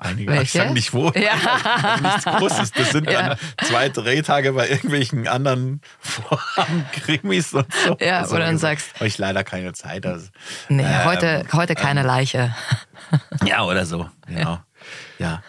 [0.03, 0.31] Einige.
[0.33, 0.43] Welche?
[0.45, 1.11] Ich sag nicht wo.
[1.15, 1.35] Ja.
[2.03, 2.71] Nichts Großes.
[2.73, 3.37] Das sind dann Ja.
[3.67, 7.97] zwei Drehtage bei irgendwelchen anderen Vorhaben, Krimis und so.
[8.01, 10.05] Ja, wo du dann ich sagst- Habe ich leider keine Zeit.
[10.07, 10.29] Also,
[10.69, 12.55] Nee, ähm, heute, heute keine Leiche.
[13.45, 14.09] Ja, oder so.
[14.27, 14.59] Genau.
[15.19, 15.43] Ja.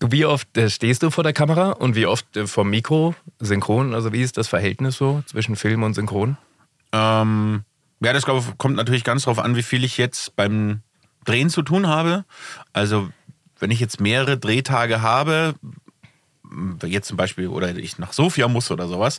[0.00, 3.14] Du, wie oft äh, stehst du vor der Kamera und wie oft äh, vor Mikro,
[3.38, 3.94] synchron?
[3.94, 6.36] Also wie ist das Verhältnis so zwischen Film und Synchron?
[6.92, 7.64] Ähm,
[8.02, 10.82] ja, das glaub, kommt natürlich ganz drauf an, wie viel ich jetzt beim
[11.24, 12.24] Drehen zu tun habe.
[12.72, 13.10] Also,
[13.60, 15.54] wenn ich jetzt mehrere Drehtage habe,
[16.84, 19.18] jetzt zum Beispiel, oder ich nach Sofia muss oder sowas,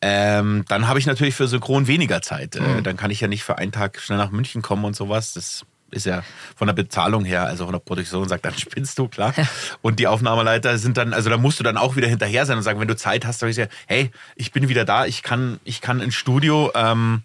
[0.00, 2.56] ähm, dann habe ich natürlich für Synchron weniger Zeit.
[2.56, 5.34] Äh, dann kann ich ja nicht für einen Tag schnell nach München kommen und sowas.
[5.34, 6.22] Das ist ja
[6.56, 9.34] von der Bezahlung her, also von der Produktion, sagt, dann spinnst du, klar.
[9.82, 12.62] Und die Aufnahmeleiter sind dann, also da musst du dann auch wieder hinterher sein und
[12.62, 15.60] sagen, wenn du Zeit hast, dann ich ja, hey, ich bin wieder da, ich kann,
[15.64, 17.22] ich kann ins Studio, ähm,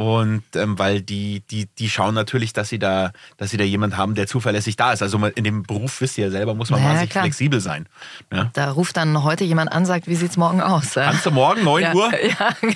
[0.00, 3.96] und ähm, weil die, die, die schauen natürlich, dass sie da, dass sie da jemand
[3.96, 5.02] haben, der zuverlässig da ist.
[5.02, 7.24] Also in dem Beruf wisst ihr ja selber, muss man Ja, wahnsinnig klar.
[7.24, 7.88] flexibel sein.
[8.32, 8.48] Ja.
[8.52, 10.94] Da ruft dann heute jemand an, sagt, wie sieht's morgen aus?
[10.94, 12.12] Kannst du morgen, 9 ja, Uhr?
[12.22, 12.74] Ja, genau.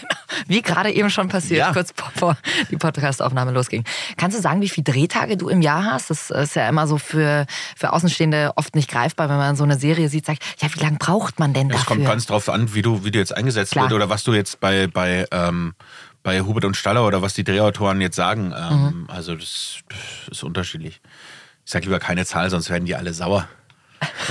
[0.48, 2.36] Wie gerade eben schon passiert, kurz bevor
[2.72, 3.84] die Podcastaufnahme losging.
[4.16, 6.10] Kannst du sagen, wie viele Drehtage du im Jahr hast?
[6.10, 9.78] Das ist ja immer so für, für Außenstehende oft nicht greifbar, wenn man so eine
[9.78, 11.86] Serie sieht, sagt, ja, wie lange braucht man denn Es dafür?
[11.86, 13.84] kommt ganz drauf an, wie du, wie du jetzt eingesetzt Klar.
[13.84, 15.74] wird oder was du jetzt bei, bei, ähm,
[16.22, 18.54] bei Hubert und Staller oder was die Drehautoren jetzt sagen.
[18.56, 19.04] Ähm, Mhm.
[19.08, 19.98] Also das, das
[20.38, 21.00] ist unterschiedlich.
[21.64, 23.48] Ich sage lieber keine Zahl, sonst werden die alle sauer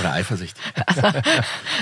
[0.00, 0.62] oder eifersüchtig.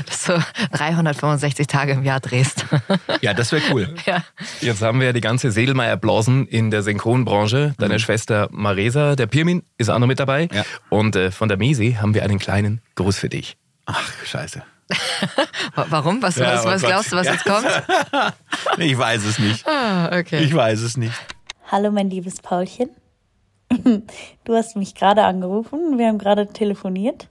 [0.07, 0.41] Dass du
[0.73, 2.65] 365 Tage im Jahr drehst.
[3.21, 3.95] Ja, das wäre cool.
[4.07, 4.25] ja.
[4.61, 7.75] Jetzt haben wir ja die ganze Sedelmeier Blasen in der Synchronbranche.
[7.79, 10.49] Deine Schwester Maresa, der Pirmin, ist auch noch mit dabei.
[10.53, 10.65] Ja.
[10.89, 13.57] Und äh, von der Mesi haben wir einen kleinen Gruß für dich.
[13.87, 14.63] Ach, scheiße.
[15.75, 16.23] Warum?
[16.23, 17.33] Was, Ja, was, was glaubst du, was Ja.
[17.33, 17.67] jetzt kommt?
[18.79, 19.67] Ich weiß es nicht.
[19.67, 20.43] Ah, okay.
[20.43, 21.15] Ich weiß es nicht.
[21.71, 22.91] Hallo, mein liebes Paulchen.
[24.45, 25.97] Du hast mich gerade angerufen.
[25.99, 27.29] Wir haben gerade telefoniert.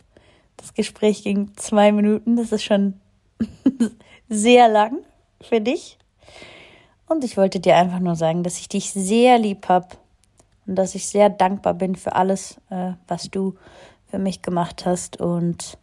[0.57, 2.35] Das Gespräch ging zwei Minuten.
[2.37, 2.99] Das ist schon
[4.29, 4.99] sehr lang
[5.41, 5.97] für dich.
[7.07, 9.87] Und ich wollte dir einfach nur sagen, dass ich dich sehr lieb habe
[10.67, 13.55] und dass ich sehr dankbar bin für alles, äh, was du
[14.11, 15.19] für mich gemacht hast.
[15.19, 15.77] Und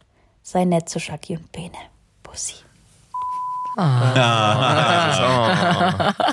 [0.47, 1.77] sei nett zu Shaki und Bene.
[2.23, 2.55] Bussi.
[3.79, 4.13] Ah.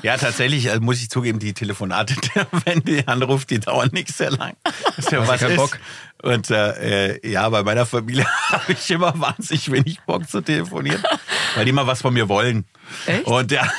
[0.03, 2.15] Ja, tatsächlich äh, muss ich zugeben, die Telefonate,
[2.65, 4.55] wenn die anruft, die dauern nicht sehr lang.
[4.97, 5.57] Ist ja was keinen ist.
[5.59, 5.79] Bock?
[6.23, 11.03] Und äh, äh, ja, bei meiner Familie habe ich immer wahnsinnig wenig Bock zu telefonieren,
[11.55, 12.65] weil die immer was von mir wollen.
[13.07, 13.27] Echt?
[13.27, 13.63] Und ja,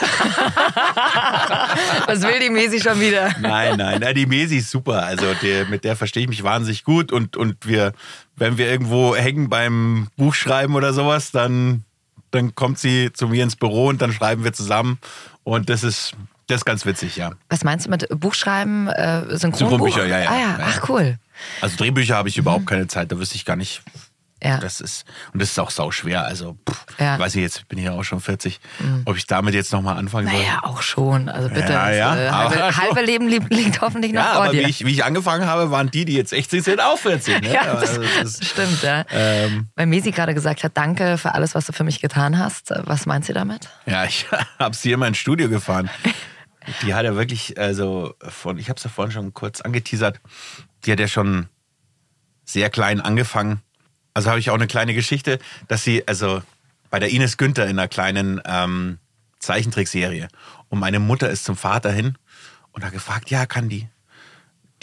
[2.08, 3.34] Was will die Mesi schon wieder?
[3.40, 5.04] nein, nein, die Mesi ist super.
[5.04, 7.94] Also die, mit der verstehe ich mich wahnsinnig gut und, und wir,
[8.36, 11.84] wenn wir irgendwo hängen beim Buchschreiben oder sowas, dann,
[12.32, 15.00] dann kommt sie zu mir ins Büro und dann schreiben wir zusammen.
[15.44, 16.14] Und das ist,
[16.48, 17.32] das ist ganz witzig, ja.
[17.50, 19.88] Was meinst du mit Buchschreiben, äh, Synchronbuch?
[19.90, 20.30] Synchronbücher, ja, ja.
[20.30, 20.60] Ah ja.
[20.62, 21.18] ach cool.
[21.62, 23.82] Also Drehbücher habe ich überhaupt keine Zeit, da wüsste ich gar nicht.
[24.44, 24.58] Ja.
[24.60, 26.26] Das ist, und das ist auch sau schwer.
[26.26, 27.16] Also, pff, Ja.
[27.16, 28.60] ich weiß ich jetzt, bin ich ja auch schon 40,
[29.06, 30.38] ob ich damit jetzt nochmal anfangen soll.
[30.38, 31.30] Naja, auch schon.
[31.30, 31.72] Also bitte.
[31.72, 34.52] Ja, das, ja, äh, aber halbe, halbe Leben liegt, liegt hoffentlich noch Ja, vor aber
[34.52, 34.66] dir.
[34.66, 37.42] wie ich, wie ich angefangen habe, waren die, die jetzt 60 sind, auch 40.
[37.42, 37.50] Ne?
[37.54, 39.06] Ja, Aber das, das ist, stimmt, ja.
[39.10, 42.74] ähm, Weil Mesi gerade gesagt hat, danke für alles, was du für mich getan hast.
[42.84, 43.70] Was meint sie damit?
[43.86, 44.28] ja, ich
[44.60, 45.90] habe sie immer ins Studio gefahren.
[46.82, 50.20] Die hat ja wirklich, also von, ich habe es ja vorhin schon kurz angeteasert,
[50.84, 51.48] die hat ja schon
[52.44, 53.62] sehr klein angefangen.
[54.16, 56.42] Also habe ich auch eine kleine Geschichte, dass sie, also
[56.90, 58.98] bei der Ines Günther in einer kleinen ähm,
[59.40, 60.30] Zeichentrickserie.
[60.70, 62.18] Und meine Mutter ist zum Vater hin
[62.72, 63.90] und hat gefragt, ja, kann die,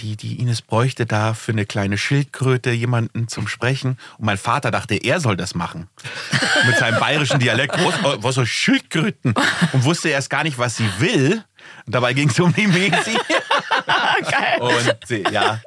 [0.00, 3.98] die, die Ines bräuchte da für eine kleine Schildkröte jemanden zum Sprechen.
[4.18, 5.88] Und mein Vater dachte, er soll das machen.
[6.66, 7.74] Mit seinem bayerischen Dialekt.
[7.78, 9.34] Was, was so Schildkröten?
[9.72, 11.42] Und wusste erst gar nicht, was sie will.
[11.86, 12.66] Und dabei ging es um die
[14.60, 14.60] Mesi.
[14.60, 15.60] Und sie, ja.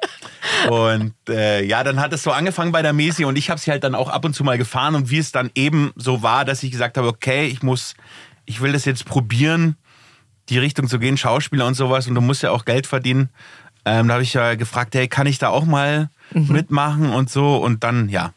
[0.68, 3.70] Und äh, ja, dann hat es so angefangen bei der Mesi und ich habe sie
[3.70, 6.44] halt dann auch ab und zu mal gefahren und wie es dann eben so war,
[6.44, 7.94] dass ich gesagt habe, okay, ich muss,
[8.44, 9.76] ich will das jetzt probieren,
[10.48, 13.30] die Richtung zu gehen, Schauspieler und sowas und du musst ja auch Geld verdienen.
[13.84, 17.56] Ähm, da habe ich ja gefragt, hey, kann ich da auch mal mitmachen und so
[17.56, 18.32] und dann, ja,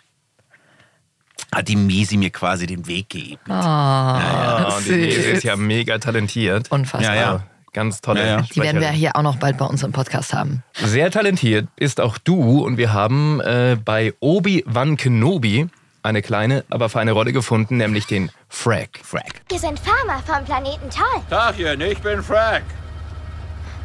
[1.54, 3.50] hat die Mesi mir quasi den Weg geebnet.
[3.50, 5.26] Ah, und die süß.
[5.26, 6.72] ist ja mega talentiert.
[6.72, 7.16] Unfassbar.
[7.16, 7.44] Ja, ja.
[7.74, 8.42] Ganz tolle Ja, ja.
[8.42, 10.64] Die werden wir hier auch noch bald bei uns im Podcast haben.
[10.74, 15.68] Sehr talentiert ist auch du und wir haben äh, bei Obi-Wan Kenobi
[16.02, 18.90] eine kleine, aber feine Rolle gefunden, nämlich den Frag.
[19.04, 19.42] Frag.
[19.50, 21.22] Wir sind Farmer vom Planeten Toll.
[21.30, 22.64] Tagchen, ich bin Frank.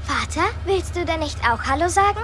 [0.05, 2.20] Vater, willst du denn nicht auch Hallo sagen?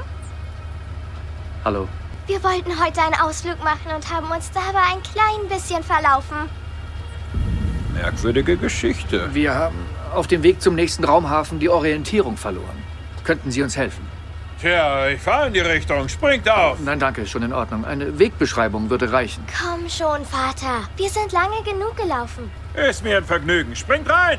[1.64, 1.88] Hallo.
[2.27, 6.49] Wir wollten heute einen Ausflug machen und haben uns dabei ein klein bisschen verlaufen.
[7.92, 9.35] Merkwürdige Geschichte.
[9.35, 9.77] Wir haben
[10.14, 12.83] auf dem Weg zum nächsten Raumhafen die Orientierung verloren.
[13.25, 14.07] Könnten Sie uns helfen?
[14.61, 16.09] Tja, ich fahre in die Richtung.
[16.09, 16.79] Springt auf.
[16.81, 17.85] Nein, danke, schon in Ordnung.
[17.87, 19.42] Eine Wegbeschreibung würde reichen.
[19.59, 20.87] Komm schon, Vater.
[20.96, 22.51] Wir sind lange genug gelaufen.
[22.75, 23.75] Ist mir ein Vergnügen.
[23.75, 24.38] Springt rein.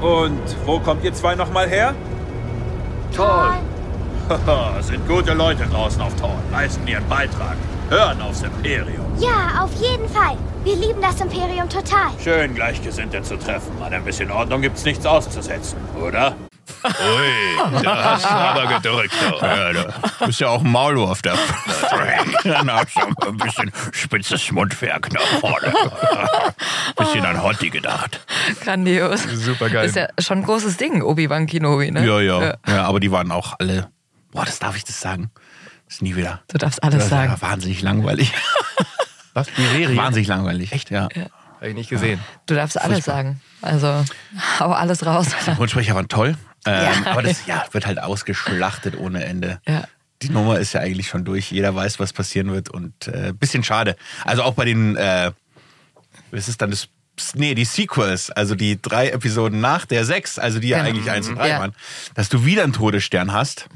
[0.00, 1.94] Und wo kommt ihr zwei nochmal her?
[3.14, 3.54] Toll.
[4.28, 6.42] Haha, sind gute Leute draußen auf Thorn.
[6.52, 7.56] Leisten ihren Beitrag.
[7.88, 9.06] Hören aufs Imperium.
[9.18, 10.36] Ja, auf jeden Fall.
[10.68, 12.10] Wir lieben das Imperium total.
[12.22, 13.82] Schön, Gleichgesinnte zu treffen.
[13.82, 16.36] An ein bisschen Ordnung gibt's nichts auszusetzen, oder?
[16.84, 19.14] Ui, da hast du aber gedrückt.
[19.40, 19.94] Ja, da
[20.26, 22.36] bist ja auch ein Maulwurf, der Frank.
[22.44, 25.72] Dann hast du ein bisschen spitzes Mundwerk nach vorne.
[26.96, 28.20] Bisschen an Hotti gedacht.
[28.60, 29.22] Grandios.
[29.22, 29.86] Super geil.
[29.86, 32.04] Ist ja schon ein großes Ding, Obi-Wan Kenobi, ne?
[32.06, 32.82] Ja, ja, ja.
[32.84, 33.88] aber die waren auch alle.
[34.32, 35.30] Boah, das darf ich das sagen.
[35.86, 36.42] Das ist nie wieder.
[36.48, 37.40] Du darfst alles das war sagen.
[37.40, 38.34] Wahnsinnig langweilig.
[39.40, 39.46] Was?
[39.56, 39.96] Die Serie?
[39.96, 40.72] Wahnsinnig langweilig.
[40.72, 40.90] Echt?
[40.90, 41.08] Ja.
[41.56, 42.20] Habe ich nicht gesehen.
[42.46, 43.40] Du darfst alles sagen.
[43.62, 44.04] Also
[44.60, 45.28] hau alles raus.
[45.40, 46.36] Die Synchronsprecher waren toll.
[46.66, 47.10] Ähm, Ja.
[47.12, 49.60] Aber das ja, wird halt ausgeschlachtet ohne Ende.
[49.66, 49.84] Ja.
[50.22, 51.50] Die Nummer ist ja eigentlich schon durch.
[51.52, 52.68] Jeder weiß, was passieren wird.
[52.70, 53.96] Und äh, bisschen schade.
[54.24, 55.32] Also auch bei den, äh,
[56.30, 56.88] was ist dann das?
[57.34, 60.90] Nee, die Sequels, also die drei Episoden nach der sechs, also die ja Genau.
[60.90, 61.58] eigentlich eins und drei Ja.
[61.58, 61.74] waren,
[62.14, 63.66] dass du wieder einen Todesstern hast.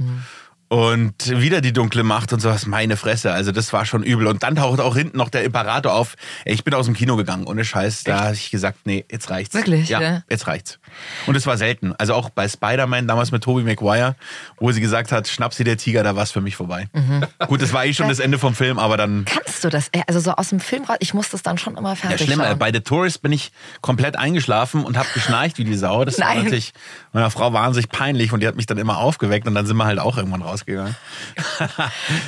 [0.72, 3.30] Und wieder die dunkle Macht und sowas, meine Fresse.
[3.30, 4.26] Also das war schon übel.
[4.26, 6.14] Und dann taucht auch hinten noch der Imperator auf.
[6.46, 8.04] Ey, Ich bin aus dem Kino gegangen, ohne Scheiß.
[8.04, 9.52] Da habe ich gesagt, nee, jetzt reicht's.
[9.54, 10.22] Wirklich, Ja, ja?
[10.30, 10.78] jetzt reicht's.
[11.26, 11.92] Und es war selten.
[11.98, 14.16] Also auch bei Spider-Man damals mit Tobey Maguire,
[14.60, 16.88] wo sie gesagt hat, schnapp sie der Tiger, da war's für mich vorbei.
[16.94, 17.26] Mhm.
[17.48, 19.26] Gut, das war eh schon das Ende vom Film, aber dann...
[19.26, 19.90] Kannst du das?
[20.06, 22.40] Also so aus dem Film raus, ich muss das dann schon immer Ja, fertig schlimm.
[22.40, 22.58] äh, schauen.
[22.58, 26.06] Bei The Tourist bin ich komplett eingeschlafen und habe geschnarcht wie die Sau.
[26.06, 26.44] Das war Nein.
[26.44, 26.72] natürlich
[27.12, 29.84] meiner Frau wahnsinnig peinlich und die hat mich dann immer aufgeweckt und dann sind wir
[29.84, 30.96] halt auch irgendwann rausgegangen.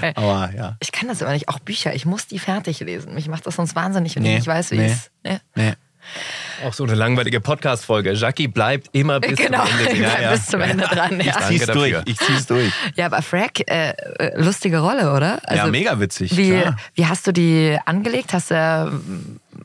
[0.14, 0.76] Aber ja.
[0.80, 1.48] Ich kann das immer nicht.
[1.48, 3.14] Auch Bücher, ich muss die fertig lesen.
[3.14, 4.86] Mich macht das sonst wahnsinnig, wenn Nee, ich nicht weiß, wie nee.
[4.86, 5.10] es.
[5.24, 5.38] Ja.
[5.54, 5.72] Nee.
[6.66, 8.12] Auch so eine langweilige Podcast-Folge.
[8.12, 9.92] Jackie bleibt immer bis Genau, zum Ende.
[9.92, 11.34] ich bleib bis zum Ende dran, ja.
[11.38, 11.96] Ich zieh's durch.
[12.04, 12.72] Ich zieh's durch.
[12.94, 15.40] ja, aber Frack, äh, äh, lustige Rolle, oder?
[15.50, 16.32] ja, mega witzig.
[16.32, 16.76] Also Wie, klar.
[16.94, 18.32] wie hast du die angelegt?
[18.32, 19.60] Hast du äh,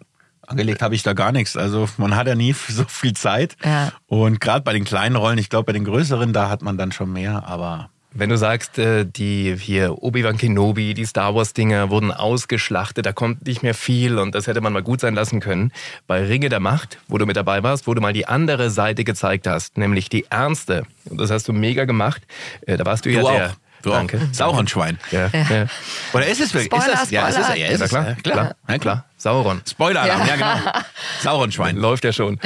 [0.47, 1.55] Angelegt habe ich da gar nichts.
[1.55, 3.55] Also man hat ja nie so viel Zeit.
[3.63, 3.91] Ja.
[4.07, 6.91] Und gerade bei den kleinen Rollen, ich glaube bei den größeren, da hat man dann
[6.91, 12.11] schon mehr, aber Wenn du sagst, äh, die hier Obi-Wan Kenobi, die Star Wars-Dinger wurden
[12.11, 15.71] ausgeschlachtet, da kommt nicht mehr viel und das hätte man mal gut sein lassen können.
[16.07, 19.03] Bei Ringe der Macht, wo du mit dabei warst, wo du mal die andere Seite
[19.03, 20.83] gezeigt hast, nämlich die ernste.
[21.05, 22.23] Und das hast du mega gemacht.
[22.65, 23.31] Äh, Da warst du, ja Du auch.
[23.35, 23.53] der.
[23.81, 23.95] Du auch.
[23.95, 24.19] Danke.
[24.31, 24.99] Sauronschwein.
[25.11, 25.27] Ja.
[25.33, 25.41] Ja.
[25.49, 25.65] Ja.
[26.13, 26.65] Oder ist es wirklich?
[26.81, 27.11] Spoiler, ist das?
[27.11, 27.55] Ja, ist es, Spoiler.
[27.59, 28.55] ja, Ja, ist es, klar, ja, klar, klar.
[28.65, 29.05] klar, klar.
[29.17, 29.61] Sauron.
[29.69, 30.35] Spoiler-Alarm, ja.
[30.35, 30.35] Ja.
[30.55, 30.71] genau.
[31.21, 31.77] Sauronschwein.
[31.77, 32.39] Läuft ja schon.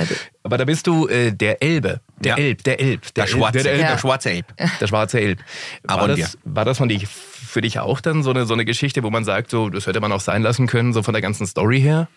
[0.44, 2.02] Aber da bist du äh, der Elbe.
[2.18, 2.44] Der Ja.
[2.44, 3.14] Elb, der Elb.
[3.14, 4.46] Der schwarze, der, der, Elb, schwarze Elb.
[4.80, 5.40] der schwarze Elb.
[5.84, 9.04] War das, war das von dich, für dich auch dann so eine, so eine Geschichte,
[9.04, 11.46] wo man sagt, so, das hätte man auch sein lassen können, so von der ganzen
[11.48, 12.08] Story her?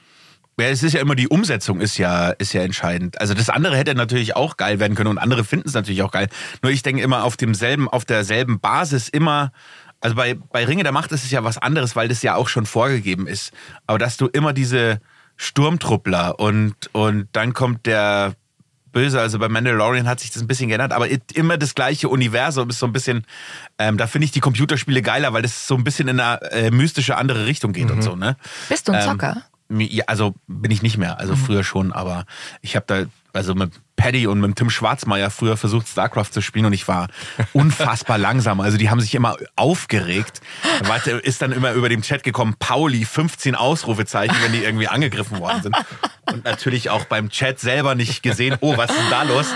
[0.59, 3.21] Ja, es ist ja immer die Umsetzung ist ja, ist ja entscheidend.
[3.21, 6.11] Also das andere hätte natürlich auch geil werden können und andere finden es natürlich auch
[6.12, 6.29] geil.
[6.62, 9.53] Nur ich denke immer auf demselben, auf derselben Basis immer,
[10.01, 12.49] also bei, bei Ringe der Macht ist es ja was anderes, weil das ja auch
[12.49, 13.53] schon vorgegeben ist.
[13.87, 15.01] Aber dass du immer diese
[15.37, 18.35] Sturmtruppler und, und dann kommt der
[18.92, 22.71] Böse, also bei Mandalorian hat sich das ein bisschen geändert, aber immer das gleiche Universum
[22.71, 23.27] ist so ein bisschen,
[23.79, 26.71] ähm, da finde ich die Computerspiele geiler, weil das so ein bisschen in eine äh,
[26.71, 28.37] mystische andere Richtung geht und so, ne?
[28.71, 29.35] bist du ein Ähm, Zocker?
[29.35, 31.18] Mi- Ja, also bin ich nicht mehr.
[31.18, 32.24] Also früher schon, aber
[32.61, 36.66] ich habe da also mit Paddy und mit Tim Schwarzmeier früher versucht StarCraft zu spielen
[36.66, 37.09] und ich war
[37.52, 38.61] unfassbar langsam.
[38.61, 40.40] Also die haben sich immer aufgeregt.
[40.81, 44.88] Da war- ist dann immer über dem Chat gekommen, Pauli 15 Ausrufezeichen, wenn die irgendwie
[44.88, 45.76] angegriffen worden sind.
[46.33, 49.55] Und natürlich auch beim Chat selber nicht gesehen, oh, was ist denn da los?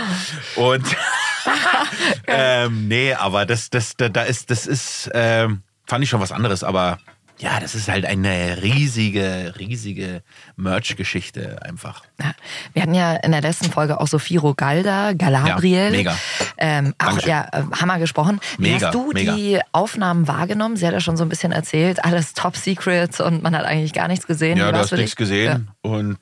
[0.56, 0.84] Und
[2.26, 6.32] ähm, nee, aber das, das, da, da ist, das ist, ähm, fand ich schon was
[6.32, 6.98] anderes, aber
[7.40, 10.22] ja, das ist halt eine riesige, riesige
[10.56, 12.02] Merch-Geschichte einfach.
[12.22, 12.32] Ja.
[12.72, 15.84] Wir hatten ja in der letzten Folge auch Sophiro Galda, Galadriel.
[15.86, 16.16] Ja, mega.
[16.58, 17.30] Ähm, auch Dankeschön.
[17.30, 18.40] ja, äh, Hammer gesprochen.
[18.58, 19.34] Wie Mega, hast du mega.
[19.34, 20.76] die Aufnahmen wahrgenommen?
[20.76, 23.92] Sie hat ja schon so ein bisschen erzählt, alles Top Secrets und man hat eigentlich
[23.92, 24.58] gar nichts gesehen.
[24.58, 25.16] Ja, Wie du hast nichts dich?
[25.16, 26.16] gesehen und Ja.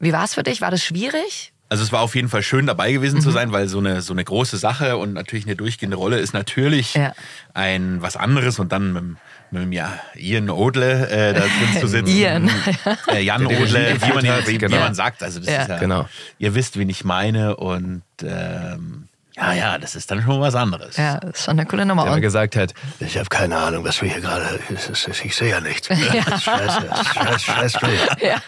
[0.00, 0.60] Wie war es für dich?
[0.60, 1.52] War das schwierig?
[1.70, 4.12] Also es war auf jeden Fall schön dabei gewesen zu sein, weil so eine, so
[4.14, 7.12] eine große Sache und natürlich eine durchgehende Rolle ist natürlich Ja.
[7.52, 9.16] ein was anderes und dann mit, dem-
[9.50, 12.06] mit dem ja, Ian Odle äh, da drin zu sitzen.
[12.16, 12.50] Ian.
[13.08, 14.76] Äh, Jan Der Odle, wie man, hat, wie, genau.
[14.76, 15.22] wie man sagt.
[15.22, 15.62] Also das Ja.
[15.62, 16.08] ist ja, Genau.
[16.38, 19.04] ihr wisst, wen ich meine und ähm,
[19.36, 20.96] ja, ja, das ist dann schon was anderes.
[20.96, 22.04] Ja, ist schon eine coole Nummer.
[22.06, 24.58] Der gesagt hat, Ich habe keine Ahnung, was wir hier gerade.
[24.68, 25.88] ist- Ich sehe ja nichts.
[25.90, 26.38] Ja.
[26.38, 27.38] Scheiße, scheiße,
[27.78, 27.78] scheiße.
[28.20, 28.42] ja,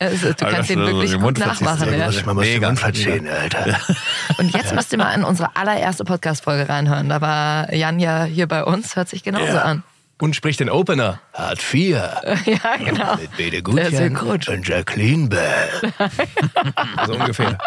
[0.00, 1.92] also, du Aber kannst so wirklich den gut nachmachen.
[1.92, 1.96] ja.
[1.98, 2.06] Ja.
[2.06, 2.66] Muss ich mal muss den Mega.
[2.66, 3.78] Mund verziehen, Alter.
[4.38, 7.08] Und jetzt müsst ihr mal in unsere allererste Podcast-Folge reinhören.
[7.08, 9.62] Da war Jan ja hier bei uns, hört sich genauso Ja.
[9.62, 9.84] an.
[10.22, 11.18] Und spricht den Opener.
[11.34, 12.20] Hart 4.
[12.46, 13.16] Ja, genau.
[13.16, 14.48] Mit Bede ja Gutjan gut.
[14.48, 15.92] und Jacqueline Bell.
[17.06, 17.58] So ungefähr.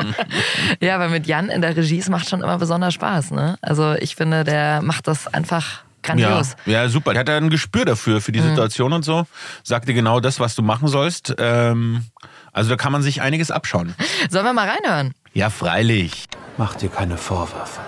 [0.79, 3.31] Ja, aber mit Jan in der Regie, es macht schon immer besonders Spaß.
[3.31, 3.57] Ne?
[3.61, 6.55] Also ich finde, der macht das einfach Ja, grandios.
[6.65, 7.11] ja, super.
[7.11, 8.49] Der hat ja ein Gespür dafür, für die Mhm.
[8.51, 9.25] Situation und so.
[9.63, 11.35] Sagt dir genau das, was du machen sollst.
[11.37, 12.05] Ähm,
[12.53, 13.93] also da kann man sich einiges abschauen.
[14.29, 15.13] Sollen wir mal reinhören?
[15.33, 16.23] Ja, freilich.
[16.57, 17.81] Mach dir keine Vorwürfe.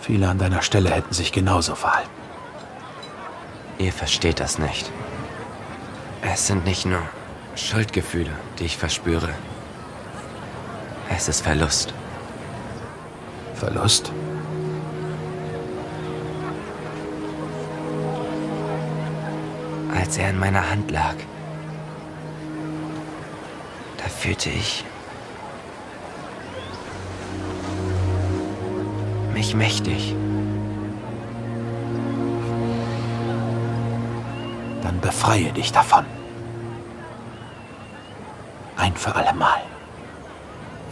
[0.00, 2.08] Viele an deiner Stelle hätten sich genauso verhalten.
[3.78, 4.90] Ihr versteht das nicht.
[6.20, 7.02] Es sind nicht nur
[7.54, 9.30] Schuldgefühle, die ich verspüre.
[11.08, 11.94] Es ist Verlust.
[13.54, 14.12] Verlust?
[19.94, 21.14] Als er in meiner Hand lag,
[23.96, 24.84] da fühlte ich
[29.34, 30.14] mich mächtig.
[34.82, 36.04] Dann befreie dich davon.
[38.76, 39.60] Ein für alle Mal.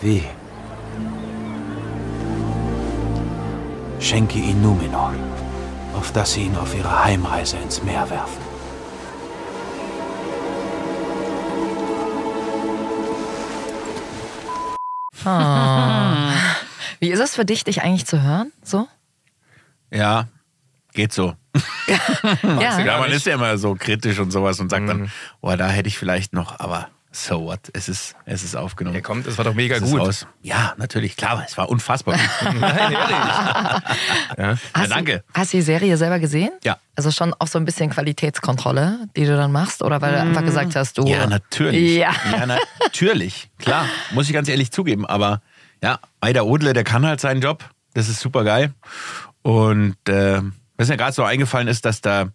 [0.01, 0.25] Wie?
[4.01, 5.14] Schenke ihn Numenor,
[5.94, 8.42] auf dass sie ihn auf ihrer Heimreise ins Meer werfen.
[15.25, 15.29] Oh.
[17.01, 18.53] Wie ist es für dich, dich eigentlich zu hören?
[18.62, 18.87] So?
[19.90, 20.29] Ja,
[20.96, 21.35] geht so.
[22.42, 22.80] Ja.
[22.80, 25.88] Ja, man ist ja immer so kritisch und sowas und sagt dann, oh, da hätte
[25.88, 28.96] ich vielleicht noch, aber so what, es ist, es ist aufgenommen.
[28.96, 30.00] Er kommt, es war doch mega gut.
[30.00, 30.26] raus.
[30.42, 32.54] Ja, natürlich, klar, es war unfassbar gut.
[32.61, 33.16] Nein, ehrlich.
[34.37, 34.59] Ja.
[34.76, 35.24] ja, danke.
[35.32, 36.50] Du, hast du die Serie selber gesehen?
[36.62, 36.76] Ja.
[36.94, 39.82] Also schon auch so ein bisschen Qualitätskontrolle, die du dann machst?
[39.82, 41.06] Oder weil du einfach gesagt hast, du...
[41.06, 41.96] Ja, natürlich.
[41.96, 42.14] Ja.
[42.30, 42.46] ja,
[42.80, 43.48] natürlich.
[43.59, 45.06] Klar, muss ich ganz ehrlich zugeben.
[45.06, 45.40] Aber
[45.82, 47.64] ja, Aida Odle, der kann halt seinen Job.
[47.94, 48.74] Das ist super geil.
[49.40, 50.42] Und äh,
[50.77, 52.29] was mir gerade so eingefallen ist, dass da,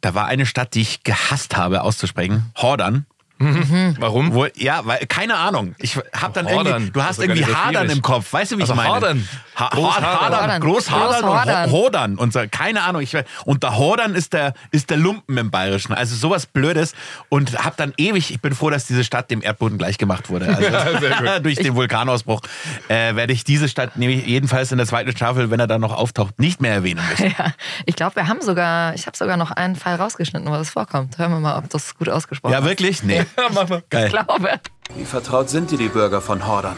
[0.00, 2.50] da war eine Stadt, die ich gehasst habe auszusprechen.
[2.56, 3.06] Hordern.
[3.38, 4.32] Warum?
[4.32, 5.74] Wo, ja, weil, keine Ahnung.
[5.78, 6.66] Ich hab dann Hordern.
[6.66, 8.32] irgendwie, du hast ist irgendwie Hadern im Kopf.
[8.32, 8.94] Weißt du, wie Also ich meine?
[8.94, 9.28] Hadern.
[9.56, 10.20] Ha Groß Groß Hadern.
[10.40, 11.70] Hadern, Groß Hadern Groß und Hadern.
[11.70, 12.14] Ho- Hodern.
[12.16, 13.02] Und so, keine Ahnung.
[13.02, 15.92] Ich, und der Hodern ist der, ist der Lumpen im Bayerischen.
[15.94, 16.94] Also sowas Blödes.
[17.28, 20.46] Und hab dann ewig, ich bin froh, dass diese Stadt dem Erdboden gleich gemacht wurde.
[20.48, 20.62] Also
[21.24, 22.40] Ja, durch den Vulkanausbruch
[22.88, 25.92] äh, werde ich diese Stadt nämlich jedenfalls in der zweiten Staffel, wenn er dann noch
[25.92, 27.34] auftaucht, nicht mehr erwähnen müssen.
[27.38, 27.52] Ja,
[27.86, 31.18] ich glaube, wir haben sogar, ich habe sogar noch einen Fall rausgeschnitten, wo das vorkommt.
[31.18, 33.02] Hören wir mal, ob das gut ausgesprochen Ja, wirklich?
[33.02, 33.23] Nee.
[33.54, 33.82] Mach mal.
[33.90, 34.06] Geil.
[34.06, 34.60] Ich glaube.
[34.94, 36.76] Wie vertraut sind dir die Bürger von Hordern?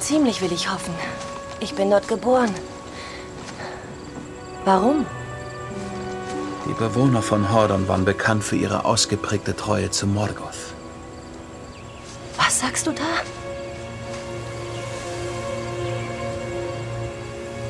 [0.00, 0.94] Ziemlich will ich hoffen.
[1.60, 2.54] Ich bin dort geboren.
[4.64, 5.06] Warum?
[6.68, 10.74] Die Bewohner von Hordern waren bekannt für ihre ausgeprägte Treue zu Morgoth.
[12.36, 13.02] Was sagst du da?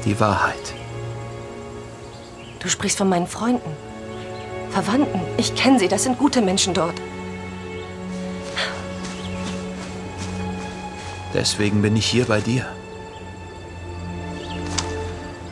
[0.05, 0.75] Die Wahrheit.
[2.61, 3.71] Du sprichst von meinen Freunden.
[4.71, 5.21] Verwandten.
[5.37, 5.89] Ich kenne sie.
[5.89, 6.95] Das sind gute Menschen dort.
[11.37, 12.65] Deswegen bin ich hier bei dir.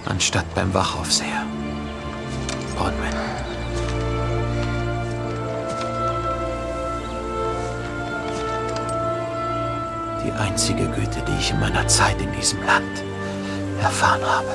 [0.06, 1.44] Anstatt beim Wachaufseher.
[2.74, 3.12] Bronwyn.
[10.24, 13.02] Die einzige Güte, die ich in meiner Zeit in diesem Land
[13.82, 14.48] erfahren habe.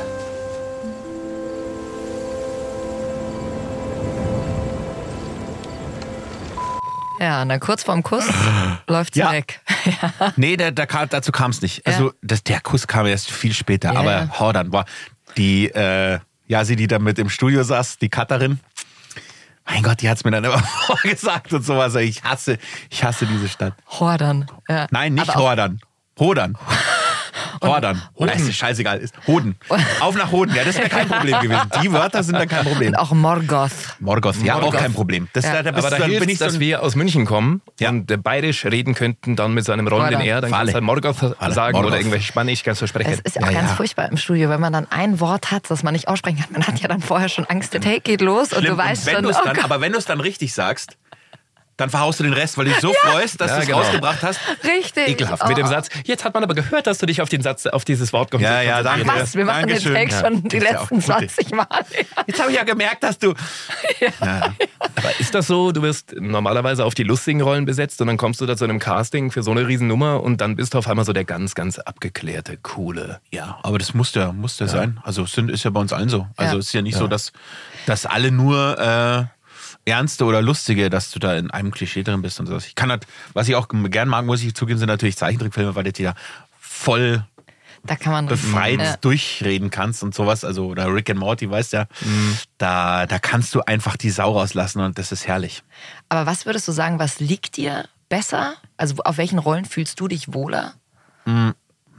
[7.19, 8.25] Ja, na kurz vorm Kuss
[8.87, 9.31] läuft sie Ja.
[9.31, 9.59] weg.
[10.35, 11.85] Nee, der, der, kam- dazu kam es nicht.
[11.87, 13.93] Also das, der Kuss kam erst viel später.
[13.93, 14.39] Ja, aber ja.
[14.39, 14.85] Hordern war
[15.37, 18.59] die, äh, ja, sie, die da mit im Studio saß, die Cutterin.
[19.65, 21.93] Mein Gott, die hat's mir dann immer vorgesagt und sowas.
[21.95, 22.57] Ich hasse,
[22.89, 23.73] ich hasse diese Stadt.
[23.87, 24.47] Hordern.
[24.67, 24.87] Ja.
[24.89, 25.79] Nein, nicht Hordern.
[26.17, 26.57] Hodern.
[27.61, 28.01] Hordern.
[28.17, 28.27] Hoden.
[28.35, 28.97] Nein, ist scheißegal.
[28.99, 29.55] Ist Hoden.
[29.99, 30.55] Auf nach Hoden.
[30.55, 31.61] Ja, das wäre kein Problem gewesen.
[31.83, 32.89] Die Wörter sind dann kein Problem.
[32.89, 33.71] Und auch Morgoth.
[33.99, 34.79] Morgoth, ja, auch Morgoth.
[34.79, 35.27] kein Problem.
[35.33, 35.61] Das, Ja.
[35.61, 38.17] da, da Aber da hilft bin ich dass so, wir aus München kommen und äh,
[38.17, 40.25] bayerisch reden könnten, dann mit seinem rollenden Voilà.
[40.25, 41.53] R, dann kannst du halt Morgoth Vale.
[41.53, 41.87] sagen Morgoth.
[41.91, 43.11] oder irgendwelche Spanisch kannst du sprechen.
[43.11, 45.83] Es ist ja auch ganz furchtbar im Studio, wenn man dann ein Wort hat, das
[45.83, 46.51] man nicht aussprechen kann.
[46.53, 48.71] Man hat ja dann vorher schon Angst, der Take geht los und Schlimm.
[48.71, 49.63] du weißt und wenn schon, oh dann, Gott.
[49.65, 50.97] aber wenn du es dann richtig sagst,
[51.79, 53.11] dann verhaust du den Rest, weil du dich so Ja.
[53.11, 53.79] freust, dass Ja, du es genau.
[53.79, 54.39] rausgebracht hast.
[54.63, 55.07] Richtig.
[55.09, 55.47] Ekelhaft.
[55.47, 55.69] Mit dem Oh.
[55.69, 58.31] Satz, jetzt hat man aber gehört, dass du dich auf den Satz, auf dieses Wort
[58.31, 59.07] konzentriert Ja, ja, danke.
[59.07, 59.35] Was?
[59.35, 59.93] Wir machen Dankeschön.
[59.93, 61.05] den Ja, schon die das ist ja auch letzten gut.
[61.05, 61.67] 20 Mal.
[62.27, 63.33] Jetzt habe ich ja gemerkt, dass du.
[64.19, 68.41] Aber ist das so, du wirst normalerweise auf die lustigen Rollen besetzt und dann kommst
[68.41, 71.05] du da zu einem Casting für so eine Riesennummer und dann bist du auf einmal
[71.05, 73.19] so der ganz, ganz abgeklärte, coole.
[73.31, 74.99] Ja, aber das muss ja, muss ja, sein.
[75.03, 76.27] Also es sind, ist ja bei uns allen so.
[76.37, 76.59] Also Ja.
[76.59, 76.99] es ist ja nicht Ja.
[76.99, 77.31] so, dass,
[77.85, 79.38] dass alle nur äh,
[79.89, 82.57] ernste oder lustige, dass du da in einem Klischee drin bist und so.
[82.57, 85.83] Ich kann halt, was ich auch gern mag, muss ich zugeben, sind natürlich Zeichentrickfilme, weil
[85.83, 86.13] du die da
[86.59, 87.25] voll
[87.85, 88.97] Da kann man befreit Ja.
[88.97, 90.43] durchreden kannst und sowas.
[90.43, 91.85] Also, oder Rick and Morty, weißt ja,
[92.57, 95.63] da, da kannst du einfach die Sau rauslassen und das ist herrlich.
[96.09, 98.55] Aber was würdest du sagen, was liegt dir besser?
[98.77, 100.73] Also auf welchen Rollen fühlst du dich wohler?
[101.25, 101.53] Mhm.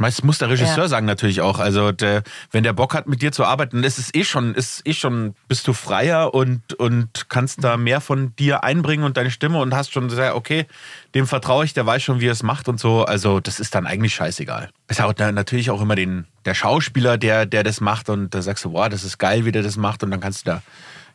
[0.08, 0.88] Das muss der Regisseur Ja.
[0.88, 1.58] sagen natürlich auch.
[1.58, 4.80] Also der, wenn der Bock hat, mit dir zu arbeiten, ist es eh schon, ist
[4.86, 9.30] eh schon, bist du freier und, und kannst da mehr von dir einbringen und deine
[9.30, 10.66] Stimme und hast schon sehr, okay,
[11.14, 13.04] dem vertraue ich, der weiß schon, wie er es macht und so.
[13.04, 14.70] Also das ist dann eigentlich scheißegal.
[14.88, 18.42] Es hat na- natürlich auch immer den, der Schauspieler, der, der das macht und da
[18.42, 20.62] sagst du, boah, das ist geil, wie der das macht und dann kannst du da,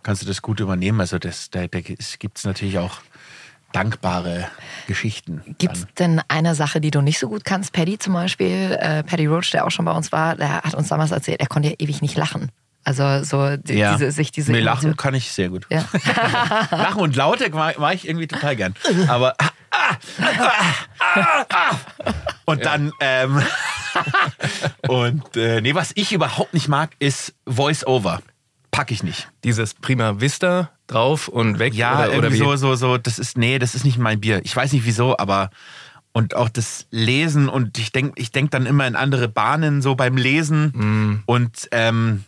[0.04, 1.02] kannst du das gut übernehmen.
[1.02, 3.00] Also das, da, da gibt es natürlich auch
[3.76, 4.48] dankbare
[4.88, 5.42] Geschichten.
[5.58, 7.74] Gibt es denn eine Sache, die du nicht so gut kannst?
[7.74, 10.88] Paddy zum Beispiel, äh, Paddy Roach, der auch schon bei uns war, der hat uns
[10.88, 12.50] damals erzählt, er konnte ja ewig nicht lachen.
[12.84, 13.94] Also so die, Ja.
[13.94, 15.66] diese, sich diese nee, lachen Emotion- kann ich sehr gut.
[15.72, 15.84] Ja.
[16.72, 18.76] lachen und Laute mag, mag ich irgendwie total gern.
[19.08, 19.36] Aber
[22.46, 23.42] und dann ähm,
[24.88, 28.22] und äh, nee, was ich überhaupt nicht mag, ist Voice-Over.
[28.76, 29.30] Pack ich nicht.
[29.44, 32.38] Dieses Prima Vista drauf und weg Ja, oder, oder irgendwie wie?
[32.40, 34.42] so, so, so, das ist, nee, das ist nicht mein Bier.
[34.44, 35.50] Ich weiß nicht wieso, aber
[36.14, 39.96] und auch das Lesen und ich denke ich denk dann immer in andere Bahnen so
[39.96, 41.24] beim Lesen Mm.
[41.26, 42.24] und ähm,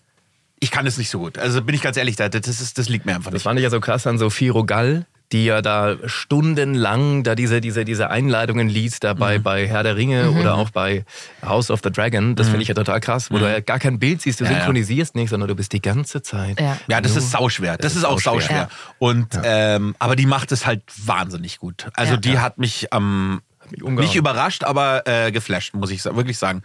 [0.59, 1.37] ich kann es nicht so gut.
[1.37, 3.43] Also bin ich ganz ehrlich, das, das, ist, das liegt mir einfach Das nicht.
[3.43, 7.83] fand ich ja so krass an Sophie Rogal, die ja da stundenlang da diese, diese,
[7.83, 10.37] diese Einleitungen liest, da bei, bei Herr der Ringe Mhm.
[10.37, 11.03] oder auch bei
[11.45, 12.35] House of the Dragon.
[12.35, 12.51] Das Mhm.
[12.51, 13.39] finde ich ja total krass, wo Mhm.
[13.41, 14.57] du ja gar kein Bild siehst, du Ja, ja.
[14.57, 16.59] synchronisierst nicht, sondern du bist die ganze Zeit.
[16.61, 17.77] Ja, Ja, das ist sauschwer.
[17.77, 18.55] Das, ist auch sauschwer.
[18.55, 18.69] Ja.
[18.99, 21.87] Und ähm, aber die macht es halt wahnsinnig gut.
[21.93, 22.19] Also Ja.
[22.19, 23.41] die hat mich am
[23.81, 23.95] umgehauen.
[23.95, 26.61] nicht überrascht, aber äh, geflasht, muss ich wirklich sagen.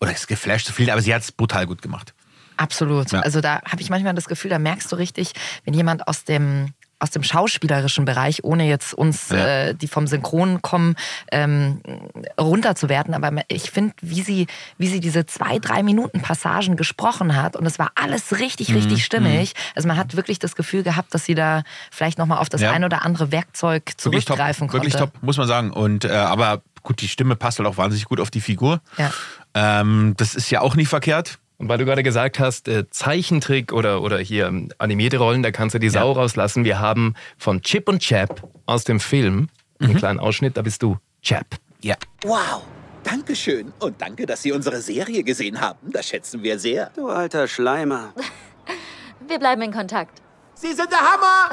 [0.00, 2.14] Oder ist geflasht zu viel, aber sie hat es brutal gut gemacht.
[2.58, 3.12] Absolut.
[3.12, 3.20] Ja.
[3.20, 5.32] Also da habe ich manchmal das Gefühl, da merkst du richtig,
[5.66, 9.46] wenn jemand aus dem aus dem schauspielerischen Bereich, ohne jetzt uns, Ja.
[9.68, 10.96] äh, die vom Synchron kommen,
[11.30, 11.82] ähm,
[12.40, 13.14] runterzuwerten.
[13.14, 14.46] Aber ich finde, wie sie,
[14.78, 18.76] wie sie diese zwei, drei Minuten Passagen gesprochen hat und es war alles richtig, Mhm,
[18.76, 19.52] richtig stimmig.
[19.74, 22.72] Also man hat wirklich das Gefühl gehabt, dass sie da vielleicht nochmal auf das Ja.
[22.72, 25.12] ein oder andere Werkzeug Wirklich top, zurückgreifen wirklich konnte.
[25.12, 25.72] top, muss man sagen.
[25.72, 28.80] Und äh, aber gut, die Stimme passt halt auch wahnsinnig gut auf die Figur.
[28.96, 29.10] Ja.
[29.54, 31.38] Ähm, das ist ja auch nicht verkehrt.
[31.58, 35.50] Und weil du gerade gesagt hast, äh, Zeichentrick oder, oder hier ähm, animierte Rollen, da
[35.50, 36.64] kannst du die Sau rauslassen.
[36.64, 39.48] Wir haben von Chip und Chap aus dem Film
[39.80, 39.96] einen Mhm.
[39.96, 41.46] kleinen Ausschnitt, da bist du Chap.
[41.82, 41.96] Ja.
[42.24, 42.62] Wow,
[43.04, 43.72] Dankeschön.
[43.78, 45.78] Und danke, dass Sie unsere Serie gesehen haben.
[45.92, 46.90] Das schätzen wir sehr.
[46.96, 48.12] Du alter Schleimer.
[49.28, 50.20] Wir bleiben in Kontakt.
[50.58, 51.50] Sie sind der Hammer!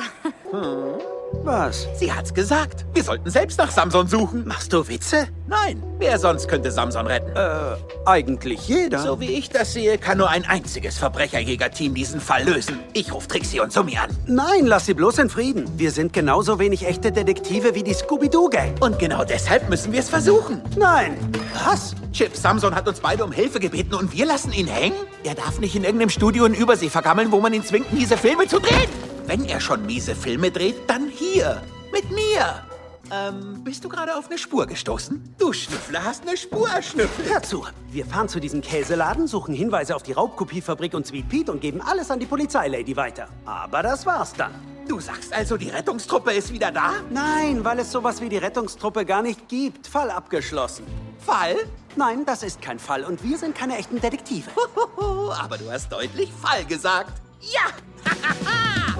[1.43, 1.89] Was?
[1.95, 2.85] Sie hat's gesagt.
[2.93, 4.47] Wir sollten selbst nach Samson suchen.
[4.47, 5.27] Machst du Witze?
[5.45, 5.83] Nein.
[5.99, 7.35] Wer sonst könnte Samson retten?
[7.35, 7.75] Äh,
[8.05, 8.99] eigentlich jeder.
[8.99, 12.79] So wie ich das sehe, kann nur ein einziges Verbrecherjägerteam diesen Fall lösen.
[12.93, 14.09] Ich ruf Trixie und Sumi an.
[14.25, 15.69] Nein, lass sie bloß in Frieden.
[15.77, 18.75] Wir sind genauso wenig echte Detektive wie die Scooby-Doo-Gang.
[18.79, 20.61] Und genau deshalb müssen wir es versuchen.
[20.77, 21.17] Nein.
[21.65, 21.93] Was?
[22.13, 24.95] Chip Samson hat uns beide um Hilfe gebeten und wir lassen ihn hängen?
[25.23, 28.47] Er darf nicht in irgendeinem Studio in Übersee vergammeln, wo man ihn zwingt, miese Filme
[28.47, 28.89] zu drehen.
[29.25, 31.63] Wenn er schon miese Filme dreht, dann hier.
[31.91, 32.63] Mit mir.
[33.11, 35.35] Ähm, bist du gerade auf eine Spur gestoßen?
[35.37, 37.29] Du Schnüffler hast eine Spur erschnüffelt.
[37.29, 37.65] Hör zu.
[37.91, 41.81] Wir fahren zu diesem Käseladen, suchen Hinweise auf die Raubkopiefabrik und Sweet Pete und geben
[41.81, 43.27] alles an die Polizeilady weiter.
[43.45, 44.53] Aber das war's dann.
[44.87, 46.93] Du sagst also, die Rettungstruppe ist wieder da?
[47.09, 49.87] Nein, weil es sowas wie die Rettungstruppe gar nicht gibt.
[49.87, 50.85] Fall abgeschlossen.
[51.19, 51.55] Fall?
[51.95, 54.49] Nein, das ist kein Fall und wir sind keine echten Detektive.
[54.97, 57.13] Aber du hast deutlich Fall gesagt.
[57.39, 57.61] Ja!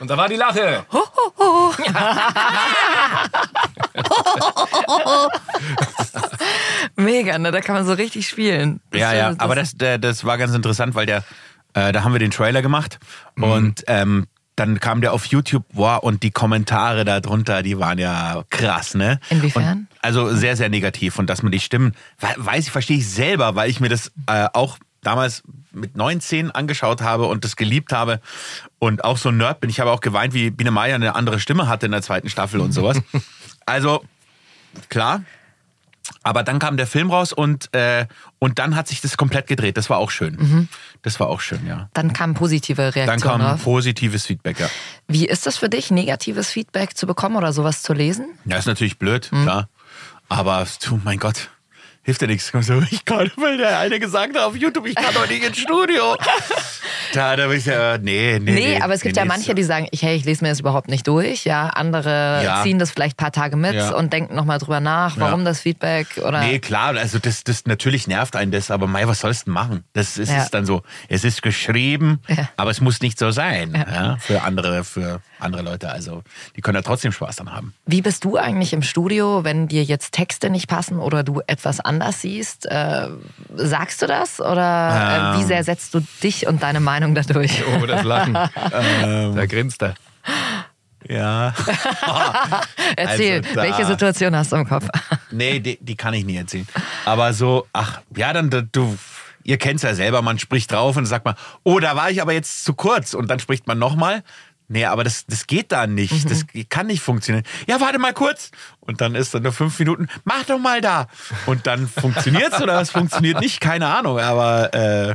[0.00, 0.86] Und da war die Lache.
[6.96, 7.50] Mega, ne?
[7.52, 8.80] Da kann man so richtig spielen.
[8.94, 11.24] Ja, ja, aber das, der- das war ganz interessant, weil der,
[11.74, 12.98] äh, da haben wir den Trailer gemacht
[13.36, 18.42] und ähm, dann kam der auf YouTube, wow, und die Kommentare darunter, die waren ja
[18.50, 19.20] krass, ne?
[19.30, 19.86] Inwiefern?
[19.90, 23.08] Und, also sehr, sehr negativ und dass man die Stimmen, we- weiß ich, verstehe ich
[23.08, 25.42] selber, weil ich mir das äh, auch damals
[25.72, 28.20] mit 19 angeschaut habe und das geliebt habe
[28.78, 29.70] und auch so ein Nerd bin.
[29.70, 32.60] Ich habe auch geweint, wie Biene Meier eine andere Stimme hatte in der zweiten Staffel
[32.60, 33.00] und sowas.
[33.66, 34.02] Also,
[34.88, 35.24] klar,
[36.22, 38.06] Aber dann kam der Film raus und, äh,
[38.38, 39.76] und dann hat sich das komplett gedreht.
[39.76, 40.36] Das war auch schön.
[40.36, 40.68] Mhm.
[41.02, 41.90] Das war auch schön, ja.
[41.92, 43.62] Dann kam positive Dann Reaktionen kam drauf.
[43.64, 44.68] positives Feedback, ja.
[45.06, 48.26] Wie ist das für dich, negatives Feedback zu bekommen oder sowas zu lesen?
[48.46, 49.42] Ja, ist natürlich blöd, Mhm.
[49.42, 49.68] klar.
[50.30, 51.50] Aber, du, mein Gott,
[52.08, 52.50] hilft ja nichts.
[52.62, 55.58] So, Ich kann, weil der eine gesagt hat auf YouTube, ich kann doch nicht ins
[55.58, 56.16] Studio.
[57.14, 58.52] Da, da bin ich ja, nee, nee.
[58.52, 60.50] Nee, aber es gibt nee, ja nee, manche, die sagen, ich, hey, ich lese mir
[60.50, 61.44] das überhaupt nicht durch.
[61.44, 62.62] Ja, andere Ja.
[62.62, 63.94] ziehen das vielleicht ein paar Tage mit Ja.
[63.94, 65.46] und denken nochmal drüber nach, warum Ja.
[65.46, 66.40] das Feedback oder.
[66.40, 69.54] Nee, klar, also das, das natürlich nervt einen das, aber mei, was sollst du denn
[69.54, 69.84] machen?
[69.94, 70.82] Das ist dann so.
[71.08, 72.20] Es ist geschrieben,
[72.56, 73.72] aber es muss nicht so sein.
[74.20, 75.90] Für andere, für andere Leute.
[75.90, 76.22] Also
[76.56, 77.74] die können ja trotzdem Spaß dran haben.
[77.86, 81.80] Wie bist du eigentlich im Studio, wenn dir jetzt Texte nicht passen oder du etwas
[81.80, 82.66] anders siehst?
[82.66, 83.08] Äh,
[83.54, 85.40] sagst du das oder äh, Ähm.
[85.40, 87.62] wie sehr setzt du dich und deine Meinung dadurch?
[87.80, 88.36] Oh, das Lachen.
[88.72, 89.94] Ähm, Da grinst er.
[91.08, 91.54] Ja.
[92.96, 94.86] Erzähl, Also da- welche Situation hast du im Kopf?
[95.30, 96.66] Nee, die, die kann ich nie erzählen.
[97.04, 98.96] Aber so, ach, ja, dann da- du.
[99.44, 101.34] Ihr kennt's ja selber, man spricht drauf und sagt man,
[101.64, 103.14] oh, da war ich aber jetzt zu kurz.
[103.14, 104.22] Und dann spricht man nochmal.
[104.70, 106.30] Nee, aber das, das geht da nicht.
[106.30, 107.44] Das kann nicht funktionieren.
[107.66, 108.50] Ja, warte mal kurz.
[108.80, 110.08] Und dann ist dann nur fünf Minuten.
[110.24, 111.06] Mach doch mal da.
[111.46, 113.60] Und dann funktioniert's oder es funktioniert nicht.
[113.60, 114.18] Keine Ahnung.
[114.18, 115.14] Aber äh,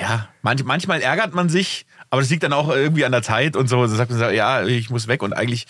[0.00, 1.86] ja, manch, manchmal ärgert man sich.
[2.10, 3.82] Aber das liegt dann auch irgendwie an der Zeit und so.
[3.86, 5.66] Da sagt man so, ja, ich muss weg und eigentlich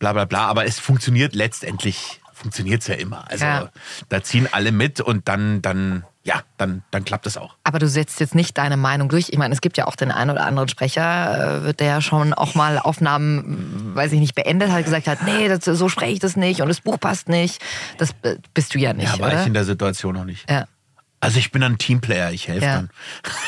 [0.00, 0.46] bla bla bla.
[0.46, 3.30] Aber es funktioniert letztendlich, funktioniert's ja immer.
[3.30, 3.70] Also Ja.
[4.08, 7.56] da ziehen alle mit und dann, dann, ja, dann, dann klappt es auch.
[7.64, 9.28] Aber du setzt jetzt nicht deine Meinung durch.
[9.30, 12.54] Ich meine, es gibt ja auch den einen oder anderen Sprecher, äh, der schon auch
[12.54, 16.36] mal Aufnahmen, weiß ich nicht, beendet hat, gesagt hat, nee, das, so spreche ich das
[16.36, 17.62] nicht und das Buch passt nicht.
[17.96, 19.40] Das äh, bist du ja nicht, Ja, war oder?
[19.40, 20.48] ich in der Situation noch nicht.
[20.50, 20.66] Ja.
[21.22, 22.74] Also ich bin ein Teamplayer, ich helfe Ja.
[22.76, 22.90] dann.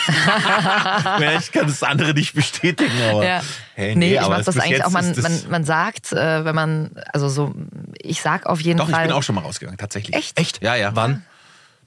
[1.39, 3.41] Ich kann das andere nicht bestätigen, aber Ja.
[3.75, 6.55] hey, nee, nee, ich aber mach das eigentlich auch, man, man, man sagt, äh, wenn
[6.55, 7.55] man, also so,
[7.99, 9.07] ich sag auf jeden Doch, ich Fall.
[9.07, 10.15] bin auch schon mal rausgegangen, tatsächlich.
[10.17, 10.39] Echt?
[10.39, 10.63] Echt?
[10.63, 10.95] Ja, ja.
[10.95, 11.25] Wann?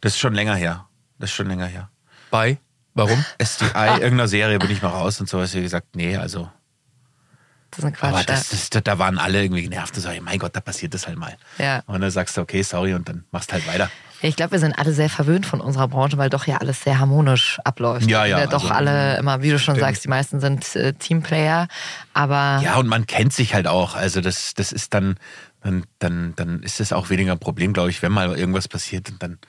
[0.05, 0.85] Das ist schon länger her.
[1.17, 1.89] Das ist schon länger her.
[2.29, 2.59] Bei?
[2.93, 3.25] Warum?
[3.39, 5.41] SDI, irgendeiner Serie bin ich mal raus und so.
[5.41, 6.47] Hast du gesagt, nee, also.
[7.71, 8.13] Das ist ein Quatsch.
[8.13, 9.97] Aber das, das, da waren alle irgendwie genervt.
[9.97, 11.35] Da sag ich, mein Gott, da passiert das halt mal.
[11.57, 11.81] ja.
[11.87, 13.89] Und dann sagst du, okay, sorry, und dann machst halt weiter.
[14.21, 16.83] Ja, Ich glaube, wir sind alle sehr verwöhnt von unserer Branche, weil doch ja alles
[16.83, 18.07] sehr harmonisch abläuft.
[18.07, 19.87] Ja, ja, Wir doch also, alle immer, wie du schon stimmt.
[19.87, 21.67] sagst, die meisten sind äh, Teamplayer.
[22.13, 23.95] Aber Ja, und man kennt sich halt auch.
[23.95, 25.17] Also das, das ist dann,
[25.63, 29.09] dann, dann, dann ist es auch weniger ein Problem, glaube ich, wenn mal irgendwas passiert
[29.09, 29.39] und dann,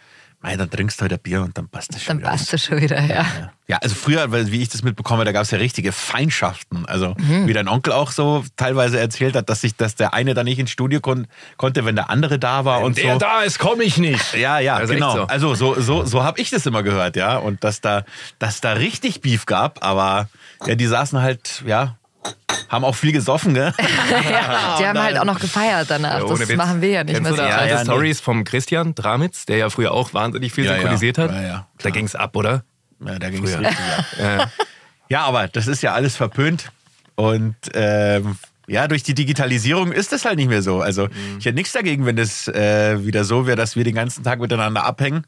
[0.43, 2.30] mei, dann trinkst du heute ein Bier und dann passt das schon dann wieder.
[2.30, 3.24] passt es schon wieder, ja.
[3.68, 6.87] Ja, also früher, weil, wie ich das mitbekomme, da gab es ja richtige Feindschaften.
[6.87, 7.47] Also Mhm.
[7.49, 10.59] wie dein Onkel auch so teilweise erzählt hat, dass sich, dass der eine da nicht
[10.59, 11.26] ins Studio kon
[11.57, 13.18] konnte, wenn der andere da war und der so.
[13.18, 14.34] da ist, komme ich nicht.
[14.34, 15.14] Ja, ja, Das echt genau.
[15.16, 15.22] so.
[15.24, 17.39] Also so, so, so habe ich das immer gehört, ja.
[17.39, 18.05] Und dass da,
[18.39, 20.28] dass da richtig Beef gab, aber
[20.64, 21.97] ja, die saßen halt, ja,
[22.68, 23.72] haben auch viel gesoffen, gell?
[23.79, 26.20] ja, die haben halt auch noch gefeiert danach.
[26.20, 26.57] Ja, das Witz.
[26.57, 27.49] machen wir ja nicht Kennst mehr du so.
[27.49, 27.85] da alte ja, nee.
[27.85, 30.77] Stories vom Christian Dramitz, der ja früher auch wahnsinnig viel Ja, ja.
[30.79, 31.31] synchronisiert hat?
[31.31, 32.64] Ja, ja, da ging's ab, oder?
[33.05, 34.05] Ja, da ging es richtig ab.
[34.18, 34.51] Ja.
[35.09, 36.72] Ja, aber das ist ja alles verpönt.
[37.14, 40.81] Und ähm, ja, durch die Digitalisierung ist das halt nicht mehr so.
[40.81, 41.09] Also
[41.39, 44.41] ich hätte nichts dagegen, wenn das äh, wieder so wäre, dass wir den ganzen Tag
[44.41, 45.24] miteinander abhängen.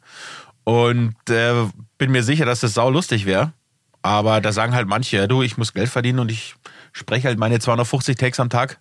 [0.64, 1.53] Und äh,
[1.96, 3.53] bin mir sicher, dass das sau lustig wäre.
[4.03, 6.57] Aber da sagen halt manche, ja, du, ich muss Geld verdienen und ich
[6.99, 8.78] spreche halt meine 250 Takes am Tag.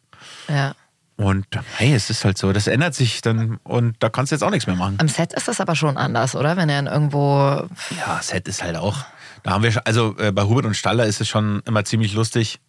[0.49, 0.74] Ja.
[1.15, 1.47] Und
[1.78, 4.51] hey, es ist halt so, das ändert sich dann und da kannst du jetzt auch
[4.51, 4.97] nichts mehr machen.
[4.99, 6.57] Am Set ist das aber schon anders, oder?
[6.57, 7.68] Wenn er dann irgendwo.
[7.97, 9.03] Ja, Set ist halt auch.
[9.41, 12.13] Da haben wir schon, also äh, bei Hubert und Staller ist es schon immer ziemlich
[12.13, 12.59] lustig.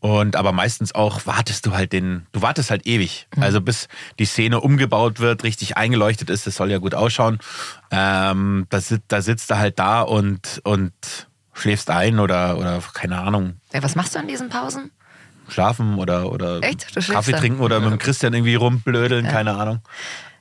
[0.00, 3.26] Und aber meistens auch wartest du halt den, du wartest halt ewig.
[3.40, 7.38] Also bis die Szene umgebaut wird, richtig eingeleuchtet ist, das soll ja gut ausschauen.
[7.90, 10.92] Ähm, da, sit, da sitzt er halt da und, und
[11.52, 14.90] schläfst ein oder, oder keine Ahnung, Ja, was machst du in diesen Pausen?
[15.50, 19.30] schlafen oder, oder Kaffee trinken oder mit dem Christian irgendwie rumblödeln, Ja.
[19.32, 19.80] keine Ahnung.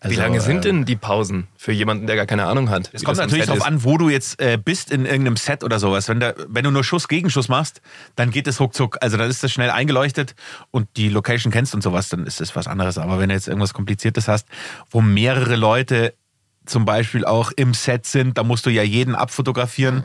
[0.02, 2.90] Wie Also, lange sind ähm, denn die Pausen für jemanden, der gar keine Ahnung hat?
[2.94, 6.08] Es kommt natürlich darauf an, wo du jetzt äh, bist in irgendeinem Set oder sowas.
[6.08, 7.82] Wenn, da, wenn du nur Schuss gegen Schuss machst,
[8.16, 8.98] dann geht es ruckzuck.
[9.02, 10.36] Also dann ist das schnell eingeleuchtet
[10.72, 12.98] und die Location kennst und sowas, dann ist das was anderes.
[13.00, 14.48] Aber wenn du jetzt irgendwas Kompliziertes hast,
[14.92, 16.14] wo mehrere Leute
[16.68, 20.04] zum Beispiel auch im Set sind, da musst du ja jeden abfotografieren,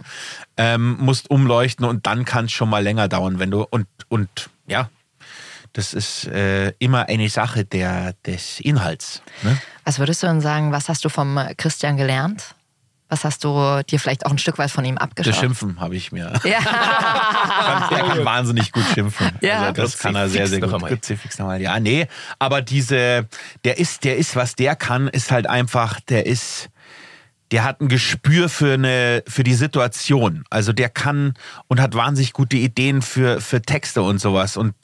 [0.57, 4.51] ähm, musst umleuchten und dann kann es schon mal länger dauern, wenn du und und
[4.67, 4.89] ja,
[5.73, 9.23] das ist äh, immer eine Sache der des Inhalts.
[9.43, 9.59] Ne?
[9.85, 12.55] Was würdest du denn sagen, was hast du vom Christian gelernt?
[13.13, 15.35] Was hast du dir vielleicht auch ein Stück weit von ihm abgeschaut?
[15.35, 16.33] Das Schimpfen habe ich mir.
[16.45, 16.61] Ja.
[17.91, 19.33] Der kann wahnsinnig gut schimpfen.
[19.43, 19.65] Ja.
[19.65, 20.83] Also das kann er sehr, sehr gut.
[20.83, 21.61] Kruzifix nochmal.
[21.61, 22.07] Ja, nee,
[22.39, 23.29] aber diese,
[23.65, 26.71] der ist, der ist, was der kann, ist halt einfach, der ist,
[27.51, 30.45] der hat ein Gespür für eine, für die Situation.
[30.49, 31.35] Also der kann
[31.69, 34.57] und hat wahnsinnig gute Ideen für, für Texte und sowas.
[34.57, 34.75] Und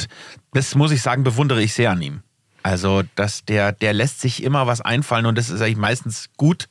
[0.52, 2.22] das muss ich sagen, bewundere ich sehr an ihm.
[2.62, 6.68] Also, dass der, der lässt sich immer was einfallen und das ist eigentlich meistens gut.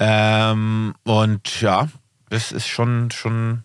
[0.00, 1.88] Ähm, und ja,
[2.30, 3.62] das ist schon, schon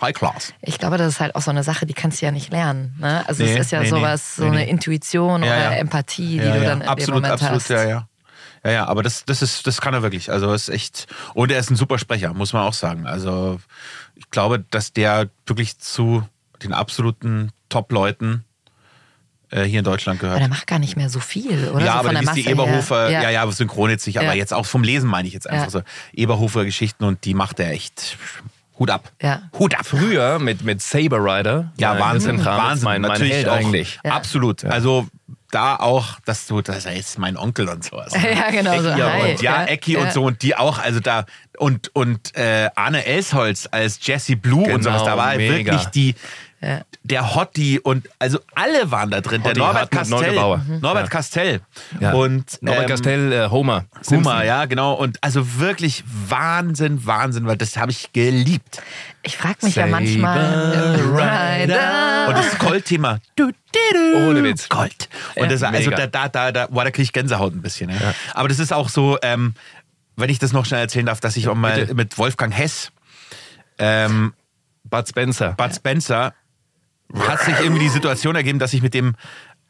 [0.00, 0.54] High Class.
[0.62, 2.96] Ich glaube, das ist halt auch so eine Sache, die kannst du ja nicht lernen.
[2.98, 3.22] Ne?
[3.28, 4.66] Also Nee, es ist ja nee, sowas, nee, so eine.
[4.68, 5.70] Intuition Ja, oder ja.
[5.72, 7.68] Empathie, die ja, du dann in absolut, dem Moment absolut, hast.
[7.70, 8.08] ja, ja.
[8.64, 10.32] Ja, ja, aber das, das ist, das kann er wirklich.
[10.32, 11.06] Also ist echt.
[11.34, 13.06] Und er ist ein super Sprecher, muss man auch sagen.
[13.06, 13.60] Also
[14.16, 16.26] ich glaube, dass der wirklich zu
[16.62, 18.44] den absoluten Top-Leuten
[19.50, 20.40] hier in Deutschland Aber gehört.
[20.40, 21.84] der macht gar nicht mehr so viel, oder?
[21.84, 23.22] ja, so aber von die Eberhofer, her.
[23.22, 24.34] ja, ja, synchron jetzt nicht, aber Ja.
[24.34, 25.70] jetzt auch vom Lesen meine ich jetzt einfach Ja.
[25.70, 25.82] so.
[26.12, 28.16] Eberhofer-Geschichten und die macht er echt
[28.78, 29.10] Hut ab.
[29.22, 29.42] Ja.
[29.58, 29.86] Hut ab.
[29.86, 31.72] Früher mit, mit Saber Rider.
[31.78, 32.40] Ja, äh, Wahnsinn.
[32.40, 32.84] Kramer, Wahnsinn.
[32.84, 33.56] Mein, mein Natürlich Held auch.
[33.56, 33.98] eigentlich.
[34.04, 34.64] Absolut.
[34.64, 35.08] Also
[35.50, 38.12] da auch, dass du, das ist mein Onkel und sowas.
[38.22, 38.88] Ja, genau so.
[38.90, 39.30] Ecki Hi.
[39.32, 40.00] und ja, Ja, Ecki ja.
[40.00, 41.24] und so und die auch, also da
[41.56, 45.72] und und äh, Arne Elsholz als Jesse Blue und Genau, sowas, da war mega.
[45.72, 46.14] wirklich die
[46.60, 46.80] Ja.
[47.04, 49.44] der Hottie und also alle waren da drin.
[49.44, 50.60] Hottie der Norbert Hartmut Castell, Neugebauer.
[50.80, 51.10] Norbert Ja.
[51.10, 51.60] Castell
[52.00, 52.12] Ja.
[52.14, 53.84] und Norbert ähm, Castell, äh, Homer.
[54.00, 54.44] Simpson.
[54.44, 54.94] ja, genau.
[54.94, 58.82] Und also wirklich Wahnsinn, Wahnsinn, weil das habe ich geliebt.
[59.22, 60.96] Ich frage mich ja Saber manchmal.
[60.96, 62.26] Rider.
[62.28, 63.18] Und das Goldthema.
[64.16, 64.68] Ohne Witz.
[64.68, 65.08] Gold.
[65.36, 66.06] Und das, also Mega.
[66.06, 67.90] da, da, da, da, boah, da kriege ich Gänsehaut ein bisschen.
[67.90, 68.14] Ja.
[68.34, 69.54] Aber das ist auch so, ähm,
[70.16, 71.94] wenn ich das noch schnell erzählen darf, dass ich auch mal bitte.
[71.94, 72.90] mit Wolfgang Hess,
[73.78, 74.32] ähm,
[74.84, 75.52] Bud Spencer.
[75.52, 76.34] Bud Spencer,
[77.16, 79.14] hat sich irgendwie die Situation ergeben, dass ich mit dem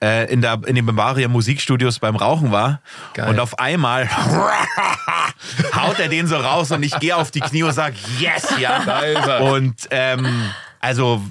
[0.02, 2.80] äh, in, der, in den Bavaria Musikstudios beim Rauchen war
[3.14, 3.30] Geil.
[3.30, 4.08] und auf einmal
[5.74, 9.38] haut er den so raus und ich gehe auf die Knie und sage yes, ja.
[9.38, 11.22] Und ähm, also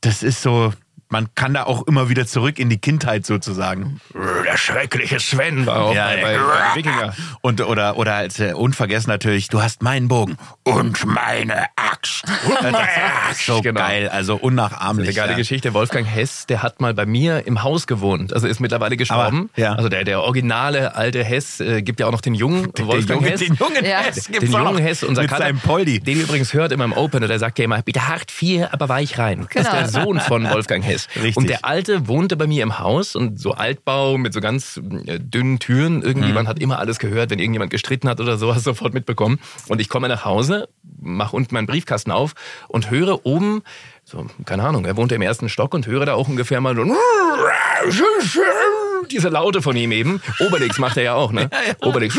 [0.00, 0.72] das ist so,
[1.12, 4.00] man kann da auch immer wieder zurück in die Kindheit sozusagen.
[4.14, 7.14] Der schreckliche Sven war auch bei, bei, bei Wikinger.
[7.42, 12.24] Und, oder, oder als äh, unvergessen natürlich, du hast meinen Bogen und meine Axt.
[12.62, 13.80] Das ist so Genau.
[13.80, 15.08] geil, also unnachahmlich.
[15.08, 15.36] Eine geile ja.
[15.38, 15.72] Geschichte.
[15.74, 18.32] Wolfgang Hess, der hat mal bei mir im Haus gewohnt.
[18.32, 19.50] Also ist mittlerweile gestorben.
[19.52, 19.74] Aber, ja.
[19.74, 23.30] Also der, der originale alte Hess äh, gibt ja auch noch den jungen Wolfgang Junge-
[23.30, 23.40] Hess.
[23.40, 23.98] den jungen Ja.
[23.98, 24.80] Hess den gibt's auch jungen noch.
[24.80, 26.00] Hess, unser mit Kater, seinem Poldi.
[26.00, 29.18] den übrigens hört immer im Opener, der sagt ja immer, bitte hart vier, aber weich
[29.18, 29.46] rein.
[29.52, 29.82] Das ist Genau.
[29.82, 31.01] der Sohn von Wolfgang Hess.
[31.16, 31.36] Richtig.
[31.36, 35.18] Und der Alte wohnte bei mir im Haus und so Altbau mit so ganz äh,
[35.18, 36.02] dünnen Türen.
[36.02, 36.34] Irgendwie, Mhm.
[36.34, 39.38] man hat immer alles gehört, wenn irgendjemand gestritten hat oder so, hast du sofort mitbekommen.
[39.68, 40.68] Und ich komme nach Hause,
[41.00, 42.32] mache unten meinen Briefkasten auf
[42.68, 43.62] und höre oben,
[44.04, 46.82] so, keine Ahnung, er wohnte im ersten Stock und höre da auch ungefähr mal so
[49.10, 50.22] diese Laute von ihm eben.
[50.40, 51.48] Obelix macht er ja auch, ne?
[51.80, 52.18] Obelix.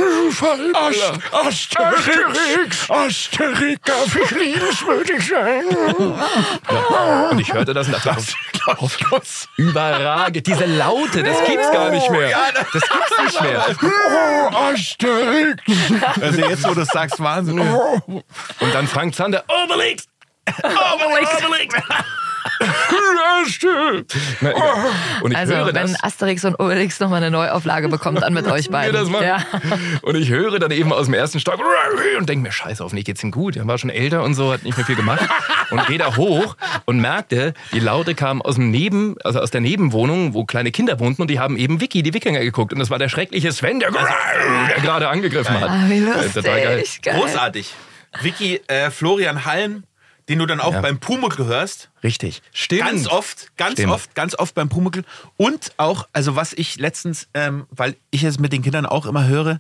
[1.32, 5.66] Asterix, Asterix, darf ich liebenswürdig sein?
[6.70, 7.30] Ja.
[7.30, 8.16] Und ich hörte das und dachte,
[8.80, 8.90] oh,
[9.58, 10.48] überragend.
[10.48, 12.38] Diese Laute, das gibt's gar nicht mehr.
[12.74, 13.66] Das gibt's nicht mehr.
[14.14, 15.62] Oh, Asterix.
[16.22, 17.60] Also jetzt, wo du sagst, Wahnsinn.
[17.60, 18.24] Und
[18.74, 20.08] dann Frank Zander, Obelix!
[20.48, 21.30] Obelix!
[21.44, 21.76] Obelix!
[25.22, 26.04] Und ich Also, höre wenn das.
[26.04, 29.12] Asterix und Obelix nochmal eine Neuauflage bekommt, dann mit euch beiden.
[29.22, 29.44] Ja.
[30.02, 31.60] Und ich höre dann eben aus dem ersten Stock
[32.18, 33.56] und denke mir, scheiße, hoffentlich geht's ihm gut.
[33.56, 35.22] Er war schon älter und so, hat nicht mehr viel gemacht.
[35.70, 39.62] Und gehe da hoch und merkte, die Laute kamen aus dem Neben, also aus der
[39.62, 42.74] Nebenwohnung, wo kleine Kinder wohnten und die haben eben Vicky, die Wikinger geguckt.
[42.74, 45.70] Und das war der schreckliche Sven, der, der gerade angegriffen hat.
[45.70, 46.80] Ah, wie Äh, Total geil.
[46.80, 47.02] lustig.
[47.02, 47.16] Geil.
[47.20, 47.74] Großartig.
[48.22, 49.84] Vicky, äh, Florian Halm,
[50.30, 50.82] den du dann auch Ja.
[50.82, 51.90] beim Pumuckl hörst.
[52.04, 52.42] Richtig.
[52.54, 52.82] Stimmt.
[52.82, 53.92] Ganz oft, ganz Stimmt.
[53.94, 55.04] oft, ganz oft beim Pumuckl.
[55.38, 59.26] Und auch, also was ich letztens, ähm, weil ich es mit den Kindern auch immer
[59.28, 59.60] höre,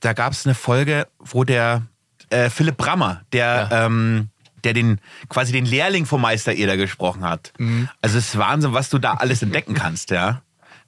[0.00, 1.82] da gab es eine Folge, wo der
[2.30, 4.28] äh, Philipp Brammer, der, ähm,
[4.64, 7.52] der den quasi den Lehrling vom Meister Eder gesprochen hat.
[7.58, 7.88] Mhm.
[8.02, 10.42] Also es ist Wahnsinn, was du da alles entdecken kannst, ja.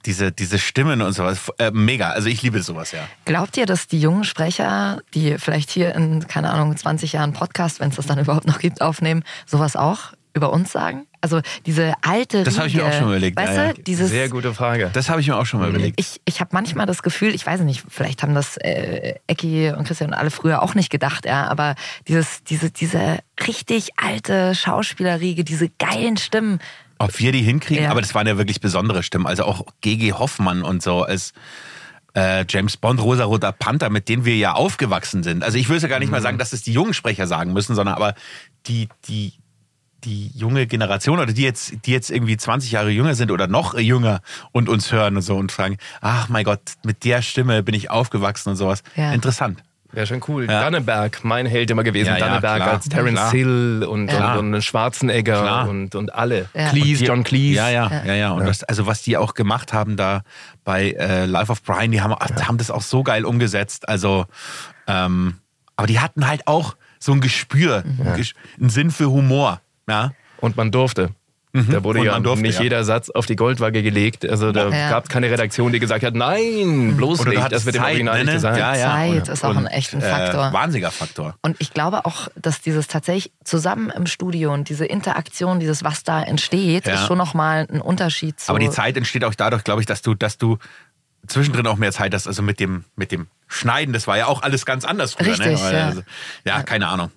[0.06, 1.52] Diese, diese Stimmen und sowas.
[1.58, 2.10] Äh, mega.
[2.10, 3.00] Also ich liebe sowas, ja.
[3.24, 7.80] Glaubt ihr, dass die jungen Sprecher, die vielleicht hier in, keine Ahnung, 20 Jahren Podcast,
[7.80, 11.06] wenn es das dann überhaupt noch gibt, aufnehmen, sowas auch über uns sagen?
[11.20, 13.72] Also diese alte Das habe ich mir auch schon überlegt, Weißt ja, ja.
[13.72, 14.90] du, dieses Sehr gute Frage.
[14.92, 16.00] Das habe ich mir auch schon mal überlegt.
[16.00, 19.86] Ich, ich habe manchmal das Gefühl, ich weiß nicht, vielleicht haben das äh, Ecki und
[19.86, 21.74] Christian und alle früher auch nicht gedacht, ja, aber
[22.08, 26.58] dieses, diese, diese richtig alte Schauspielerriege, diese geilen Stimmen,
[27.00, 27.90] Ob wir die hinkriegen, Ja.
[27.90, 29.26] aber das waren ja wirklich besondere Stimmen.
[29.26, 30.12] Also auch G.G.
[30.12, 31.32] Hoffmann und so als
[32.14, 35.42] äh, James Bond, Rosaroter Panther, mit denen wir ja aufgewachsen sind.
[35.42, 37.74] Also ich es ja gar nicht mal sagen, dass es die jungen Sprecher sagen müssen,
[37.74, 38.14] sondern aber
[38.66, 39.32] die, die,
[40.04, 43.78] die junge Generation oder die jetzt, die jetzt irgendwie 20 Jahre jünger sind oder noch
[43.78, 44.20] jünger
[44.52, 47.90] und uns hören und so und fragen, ach mein Gott, mit der Stimme bin ich
[47.90, 48.82] aufgewachsen und sowas.
[48.96, 49.12] Ja.
[49.12, 49.62] Interessant.
[49.92, 50.46] Wäre schon cool.
[50.46, 50.60] Ja.
[50.62, 52.08] Danneberg, mein Held immer gewesen.
[52.10, 52.70] Ja, ja, Danneberg klar.
[52.70, 53.30] als Terence.
[53.32, 54.38] Hill und, Klar.
[54.38, 55.68] und, und Schwarzenegger Klar.
[55.68, 56.48] und, und alle.
[56.54, 56.68] Ja.
[56.68, 57.56] Cleese, Und die- John Cleese.
[57.56, 58.30] Ja, ja, ja, ja.
[58.32, 60.22] Und Das, also was die auch gemacht haben da
[60.64, 63.88] bei äh, Life of Brian, die haben, haben das auch so geil umgesetzt.
[63.88, 64.26] Also,
[64.86, 65.38] ähm,
[65.76, 69.60] aber die hatten halt auch so ein Gespür, ein Ges- einen Sinn für Humor.
[69.88, 70.12] Ja.
[70.38, 71.10] Und man durfte.
[71.52, 71.70] Mhm.
[71.70, 72.62] Da wurde ja durfte, nicht ja.
[72.62, 74.28] jeder Satz auf die Goldwaage gelegt.
[74.28, 74.90] Also da Ja.
[74.90, 77.52] gab es keine Redaktion, die gesagt hat, nein, bloß Oder nicht.
[77.52, 78.32] Das wird im Original ne, nicht ne?
[78.34, 78.56] gesagt.
[78.58, 78.90] Ja, ja.
[78.92, 80.52] Zeit ist auch ein und, echt ein äh, Faktor.
[80.52, 81.34] Wahnsinniger Faktor.
[81.42, 86.04] Und ich glaube auch, dass dieses tatsächlich zusammen im Studio und diese Interaktion, dieses was
[86.04, 86.94] da entsteht, Ja.
[86.94, 88.50] ist schon nochmal ein Unterschied zu.
[88.50, 90.58] Aber die Zeit entsteht auch dadurch, glaube ich, dass du, dass du
[91.26, 92.28] zwischendrin auch mehr Zeit hast.
[92.28, 95.26] Also mit dem, mit dem Schneiden, das war ja auch alles ganz anders früher.
[95.32, 95.72] Richtig, ne?
[95.72, 95.86] ja.
[95.86, 96.02] Also,
[96.44, 97.10] ja, keine Ahnung.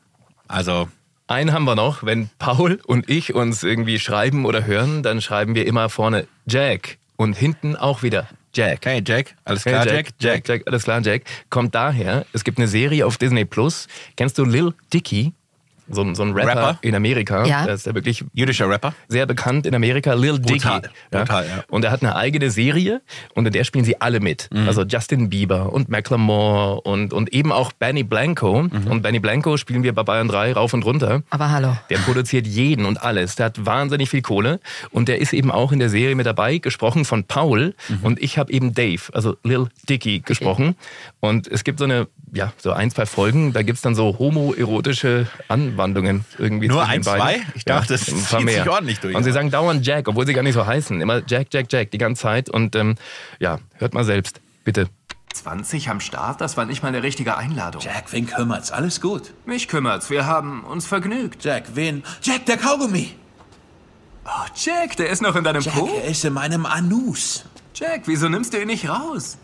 [0.47, 0.89] Also
[1.33, 2.03] Einen haben wir noch.
[2.03, 6.99] Wenn Paul und ich uns irgendwie schreiben oder hören, dann schreiben wir immer vorne Jack
[7.15, 8.85] und hinten auch wieder Jack.
[8.85, 11.23] Hey Jack, alles Hey klar, Jack, Jack, Jack, alles klar, Jack.
[11.49, 13.87] Kommt daher, es gibt eine Serie auf Disney Plus.
[14.15, 15.33] Kennst du Lil Dicky?
[15.89, 16.77] So, ein- so ein Rapper, Rapper?
[16.81, 17.45] in Amerika.
[17.45, 17.65] Ja.
[17.65, 18.93] Der ist ja wirklich jüdischer Rapper.
[19.07, 20.59] sehr bekannt in Amerika, Lil Dicky.
[20.59, 20.81] Brutal,
[21.11, 21.63] brutal, ja.
[21.69, 23.01] Und er hat eine eigene Serie
[23.35, 24.49] und in der spielen sie alle mit.
[24.51, 24.67] Mhm.
[24.67, 28.63] Also Justin Bieber und Macklemore und, und eben auch Benny Blanco.
[28.63, 28.87] Mhm.
[28.87, 31.23] Und Benny Blanco spielen wir bei Bayern 3 rauf und runter.
[31.29, 31.75] Aber hallo.
[31.89, 33.35] Der produziert jeden und alles.
[33.35, 34.59] Der hat wahnsinnig viel Kohle.
[34.91, 37.73] Und der ist eben auch in der Serie mit dabei, gesprochen von Paul.
[37.89, 37.99] Mhm.
[38.03, 40.75] Und ich habe eben Dave, also Lil Dicky, gesprochen.
[41.19, 45.27] Und es gibt so eine, ja, so ein, zwei Folgen, da gibt's dann so homoerotische
[45.47, 46.67] Anwandlungen irgendwie.
[46.67, 47.41] Nur zwischen ein, zwei?
[47.53, 48.71] Ich dachte, das ein zieht paar sich mehr.
[48.71, 49.15] ordentlich durch.
[49.15, 50.99] Und sie sagen dauernd Jack, obwohl sie gar nicht so heißen.
[50.99, 52.49] Immer Jack, Jack, Jack die ganze Zeit.
[52.49, 52.95] Und ähm,
[53.39, 54.87] ja, hört mal selbst, bitte.
[55.33, 56.41] 20 am Start?
[56.41, 57.81] Das war nicht mal eine richtige Einladung.
[57.81, 58.71] Jack, wen kümmert's?
[58.71, 59.33] Alles gut.
[59.45, 60.09] Mich kümmert's.
[60.09, 61.43] Wir haben uns vergnügt.
[61.43, 62.03] Jack, wen?
[62.21, 63.15] Jack, der Kaugummi.
[64.25, 65.89] Oh, Jack, der ist noch in deinem Jack, Po?
[66.01, 67.45] er ist in meinem Anus.
[67.75, 69.37] Jack, wieso nimmst du ihn nicht raus?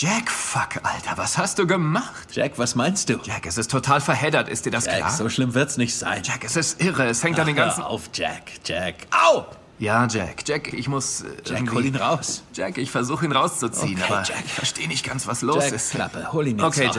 [0.00, 2.28] Jack, fuck, Alter, was hast du gemacht?
[2.30, 3.18] Jack, was meinst du?
[3.24, 4.48] Jack, es ist total verheddert.
[4.48, 5.10] Ist dir das Jack, klar?
[5.10, 6.22] so schlimm wird's nicht sein.
[6.22, 7.06] Jack, es ist irre.
[7.08, 7.82] Es hängt an den Ach, ganzen...
[7.82, 8.94] Hör auf, Jack, Jack.
[9.10, 9.46] Au!
[9.80, 10.46] Ja, Jack.
[10.46, 11.22] Jack, ich muss...
[11.22, 12.44] Äh, Jack, irgendwie- hol ihn raus.
[12.54, 14.44] Jack, ich versuche ihn rauszuziehen, Okay, aber Jack.
[14.46, 15.90] ich verstehe nicht ganz, was los Jack, ist.
[15.90, 16.94] Klappe, hol ihn jetzt Okay, raus.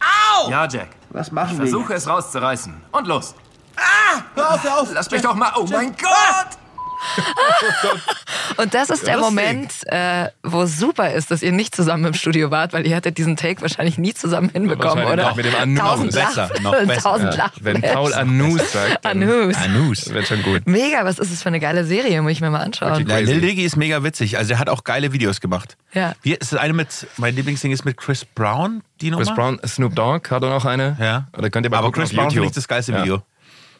[0.00, 0.08] Jack.
[0.44, 0.50] Au!
[0.50, 0.88] Ja, Jack.
[1.10, 2.02] Was machen Ich wir versuche jetzt?
[2.02, 2.74] es rauszureißen.
[2.90, 3.36] Und los.
[4.34, 4.88] Hör auf, hör auf.
[4.92, 5.52] Lass mich doch mal...
[5.54, 6.57] Oh mein Gott!
[8.56, 9.34] Und das ist der Lustig.
[9.36, 12.96] Moment, äh, wo es super ist, dass ihr nicht zusammen im Studio wart, weil ihr
[12.96, 15.16] hättet diesen Take wahrscheinlich nie zusammen hinbekommen, oder?
[15.28, 15.78] noch mit dem Anus.
[15.78, 17.02] Tausend Besser, Lach- noch besser.
[17.02, 17.50] Tausend Ja.
[17.60, 19.56] Wenn Paul Anus sagt, Anus.
[19.56, 20.12] Anus.
[20.12, 20.66] wird schon gut.
[20.66, 22.20] Mega, was ist das für eine geile Serie?
[22.22, 23.06] Muss ich mir mal anschauen.
[23.06, 24.36] Ja, Lil Dicky ist mega witzig.
[24.38, 25.76] Also er hat auch geile Videos gemacht.
[25.92, 26.14] Ja.
[26.22, 29.24] Wie ist das eine mit, mein Lieblingsding ist mit Chris Brown, die Nummer?
[29.24, 30.96] Chris Brown, Snoop Dogg hat er noch eine.
[31.00, 31.28] Ja.
[31.36, 33.22] Oder könnt ihr mal Aber gucken Chris Brown finde ich das geilste Ja.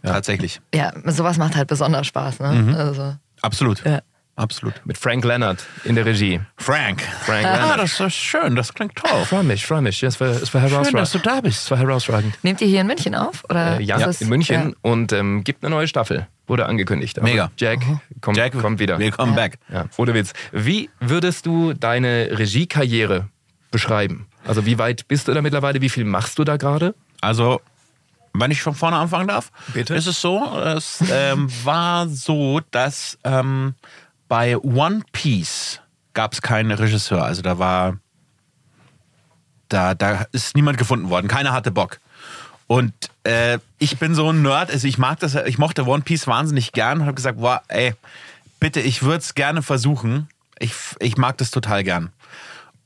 [0.03, 0.13] Video.
[0.15, 0.61] Tatsächlich.
[0.75, 2.41] Ja, sowas macht halt besonders Spaß.
[2.41, 2.53] Ne?
[2.53, 2.75] Mhm.
[2.75, 3.85] Also, Absolut.
[3.85, 4.01] Ja.
[4.37, 4.75] Absolut.
[4.85, 6.41] Mit Frank Leonard in der Regie.
[6.57, 7.03] Frank.
[7.23, 7.81] Frank Ah, Leonard.
[7.81, 9.25] das ist schön, das klingt toll.
[9.25, 10.01] Freue mich, freue mich.
[10.01, 10.95] Ja, es war, es war herausragend.
[10.95, 11.65] dass du da bist.
[11.65, 12.39] Es war herausragend.
[12.45, 13.43] nehmt ihr hier in München auf?
[13.51, 14.77] Oder Äh, ja, ist es- in München Ja.
[14.83, 16.29] und ähm, gibt eine neue Staffel.
[16.47, 17.19] Wurde angekündigt.
[17.19, 17.51] Aber Mega.
[17.59, 17.81] Jack,
[18.21, 19.01] kommt, Jack, kommt wieder.
[19.01, 19.59] Willkommen back.
[19.73, 20.33] Ja, ohne Witz.
[20.53, 23.27] Wie würdest du deine Regiekarriere
[23.73, 24.29] beschreiben?
[24.47, 25.81] Also wie weit bist du da mittlerweile?
[25.83, 26.95] Wie viel machst du da gerade?
[27.21, 27.61] Also,
[28.41, 29.95] wenn ich von vorne anfangen darf, Bitte.
[29.95, 33.75] ist es so, es ähm, war so, dass ähm,
[34.29, 35.81] bei One Piece
[36.15, 37.23] gab es keinen Regisseur.
[37.23, 37.99] Also da war,
[39.69, 41.29] da, da ist niemand gefunden worden.
[41.29, 42.01] Keiner hatte Bock.
[42.67, 42.93] Und
[43.25, 46.73] äh, ich bin so ein Nerd, also ich mag das, ich mochte One Piece wahnsinnig
[46.73, 47.95] gern und habe gesagt, boah, ey,
[48.61, 50.29] bitte, ich würde es gerne versuchen.
[50.59, 52.11] Ich, ich mag das total gern.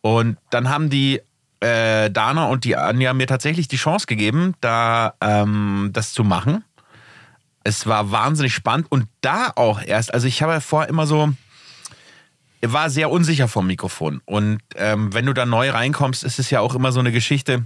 [0.02, 1.20] Und dann haben die
[1.62, 6.64] äh, Dana und die Anja mir tatsächlich die Chance gegeben, da ähm, das zu machen.
[7.64, 11.32] Es war wahnsinnig spannend und da auch erst, also ich habe ja vorher immer so,
[12.60, 14.20] war sehr unsicher vom Mikrofon.
[14.24, 17.64] Und ähm, wenn du da neu reinkommst, ist es ja auch immer so eine Geschichte,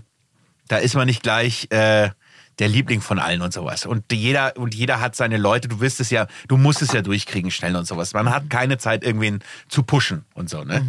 [0.68, 2.10] da ist man nicht gleich äh,
[2.58, 3.86] der Liebling von allen und sowas.
[3.86, 7.02] Und jeder, und jeder hat seine Leute, du wirst es ja, du musst es ja
[7.02, 8.14] durchkriegen schnell und sowas.
[8.14, 10.80] Man hat keine Zeit, irgendwen zu pushen und so, ne?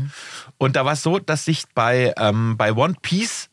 [0.57, 3.49] Und da war es so, dass ich bei, ähm, bei One Piece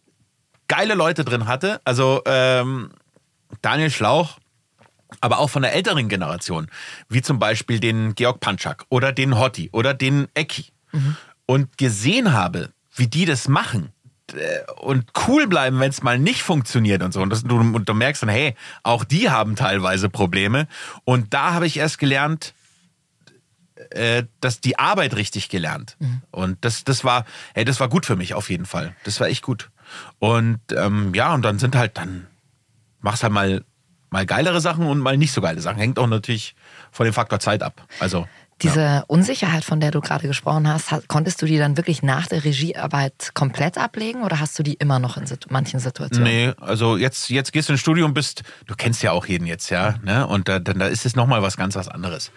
[0.68, 1.80] geile Leute drin hatte.
[1.84, 2.90] Also ähm,
[3.62, 4.38] Daniel Schlauch,
[5.20, 6.68] aber auch von der älteren Generation,
[7.08, 10.66] wie zum Beispiel den Georg Panczak oder den Hotti oder den Ecki.
[11.46, 13.92] Und gesehen habe, wie die das machen
[14.80, 17.20] und cool bleiben, wenn es mal nicht funktioniert und so.
[17.20, 20.66] Und, das, du, und du merkst dann, hey, auch die haben teilweise Probleme.
[21.04, 22.54] Und da habe ich erst gelernt,
[23.90, 25.96] äh, dass die Arbeit richtig gelernt.
[26.30, 27.24] Und das, das war,
[27.54, 28.94] hey, das war gut für mich auf jeden Fall.
[29.04, 29.70] Das war echt gut.
[30.18, 32.26] Und ähm, ja, und dann sind halt dann,
[33.00, 33.64] machst halt mal,
[34.10, 35.78] mal geilere Sachen und mal nicht so geile Sachen.
[35.78, 36.54] Hängt auch natürlich
[36.92, 37.86] von dem Faktor Zeit ab.
[37.98, 38.28] Also
[38.62, 42.26] Diese Unsicherheit, von der du gerade gesprochen hast, ha- konntest du die dann wirklich nach
[42.28, 46.24] der Regiearbeit komplett ablegen oder hast du die immer noch in manchen Situationen?
[46.24, 49.46] Nee, also jetzt, jetzt gehst du ins Studio und bist, du kennst ja auch jeden
[49.46, 50.26] jetzt, ja, ne?
[50.26, 52.30] Und da, dann da ist es nochmal was ganz was anderes.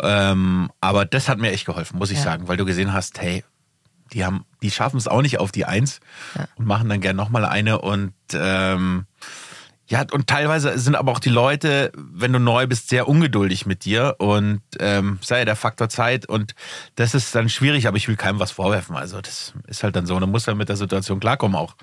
[0.00, 2.24] Ähm, aber das hat mir echt geholfen, muss ich Ja.
[2.24, 3.44] sagen, weil du gesehen hast, hey,
[4.12, 6.00] die haben, die schaffen es auch nicht auf die Eins
[6.56, 9.06] und machen dann gern nochmal eine und ähm,
[9.92, 13.84] Ja, und teilweise sind aber auch die Leute, wenn du neu bist, sehr ungeduldig mit
[13.84, 16.54] dir und ähm, sei ja der Faktor Zeit und
[16.94, 18.96] das ist dann schwierig, aber ich will keinem was vorwerfen.
[18.96, 20.14] Also das ist halt dann so.
[20.14, 21.76] Und man muss dann mit der Situation klarkommen auch.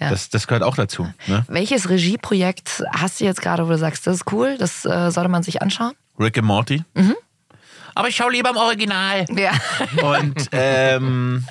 [0.00, 0.10] Ja.
[0.10, 1.10] Das, das gehört auch dazu.
[1.28, 1.46] Ne?
[1.48, 5.30] Welches Regieprojekt hast du jetzt gerade, wo du sagst, das ist cool, das äh, sollte
[5.30, 5.94] man sich anschauen?
[6.20, 6.84] Rick and Morty.
[6.92, 7.16] Mhm.
[7.94, 9.24] Aber ich schaue lieber im Original.
[9.34, 9.52] Ja.
[10.02, 11.46] Und ähm,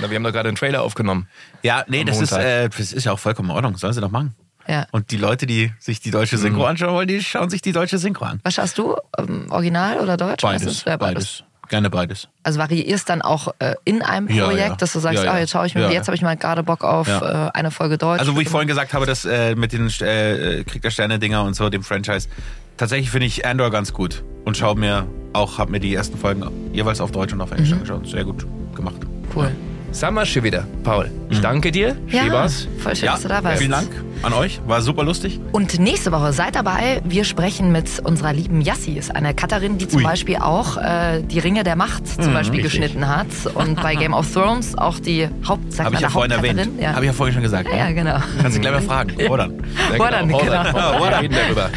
[0.00, 1.28] Na, wir haben doch gerade einen Trailer aufgenommen.
[1.62, 3.76] ja, nee, das ist, äh, das ist ja auch vollkommen in Ordnung.
[3.76, 4.34] Sollen sie doch machen.
[4.66, 4.86] Ja.
[4.92, 6.66] Und die Leute, die sich die deutsche Synchro Mhm.
[6.66, 8.40] anschauen wollen, die schauen sich die deutsche Synchro an.
[8.44, 8.96] Was schaust du?
[9.18, 10.42] Ähm, Original oder Deutsch?
[10.42, 10.84] Beides?
[10.84, 11.44] Ja, beides.
[11.68, 12.28] Gerne beides.
[12.42, 14.76] Also variierst dann auch äh, in einem Ja, Projekt, ja.
[14.76, 15.32] dass du sagst, Ja, ja.
[15.32, 16.06] ah, jetzt schaue ich mir, Ja, jetzt ja.
[16.08, 17.46] habe ich mal gerade Bock auf Ja.
[17.48, 18.20] äh, eine Folge Deutsch.
[18.20, 21.42] Also wo ich vorhin gesagt habe, dass äh, mit den äh, Krieg der Sterne Dinger
[21.44, 22.28] und so dem Franchise,
[22.76, 26.44] tatsächlich finde ich Andor ganz gut und schaue mir auch, habe mir die ersten Folgen
[26.74, 27.76] jeweils auf Deutsch und auf Englisch Mhm.
[27.76, 28.08] angeschaut.
[28.08, 28.96] Sehr gut gemacht.
[29.34, 29.50] Cool.
[29.96, 31.08] Sag mal schon wieder, Paul.
[31.30, 31.96] Ich danke dir.
[32.08, 32.66] Ja, Schäbers.
[32.78, 33.58] voll schön, Ja, dass du da warst.
[33.58, 33.88] vielen Dank
[34.22, 34.60] an euch.
[34.66, 35.38] War super lustig.
[35.52, 37.00] Und nächste Woche seid dabei.
[37.04, 40.04] Wir sprechen mit unserer lieben Yassis, eine Cutterin, die zum Ui.
[40.04, 42.80] Beispiel auch äh, die Ringe der Macht zum Mhm, Beispiel richtig.
[42.80, 46.08] geschnitten hat und bei Game of Thrones auch die Haupt, sag Habe mal, ich ja
[46.08, 46.58] der vorhin erwähnt.
[46.58, 46.82] Hauptcutterin.
[46.82, 46.92] Ja.
[46.94, 47.68] Habe ich ja vorhin schon gesagt.
[47.70, 48.16] Ja, ja, genau.
[48.42, 49.14] Kannst du gleich mal fragen.
[49.28, 49.44] Oder?
[49.46, 50.38] Ja, Woran, genau.
[50.40, 51.04] genau.
[51.04, 51.70] Wir reden darüber.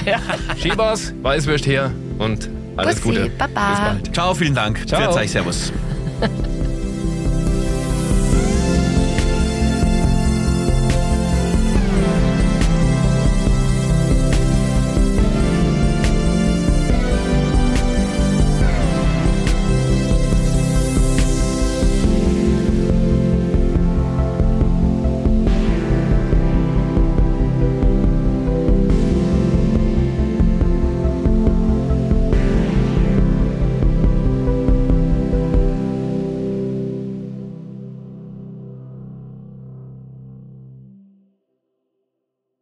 [0.58, 3.30] Schäbers, Weißwürst her und alles Bussi, Gute.
[3.38, 3.70] Baba.
[3.70, 4.14] Bis bald.
[4.16, 4.88] Ciao, vielen Dank.
[4.88, 5.12] Ciao.
[5.14, 5.72] Für Servus.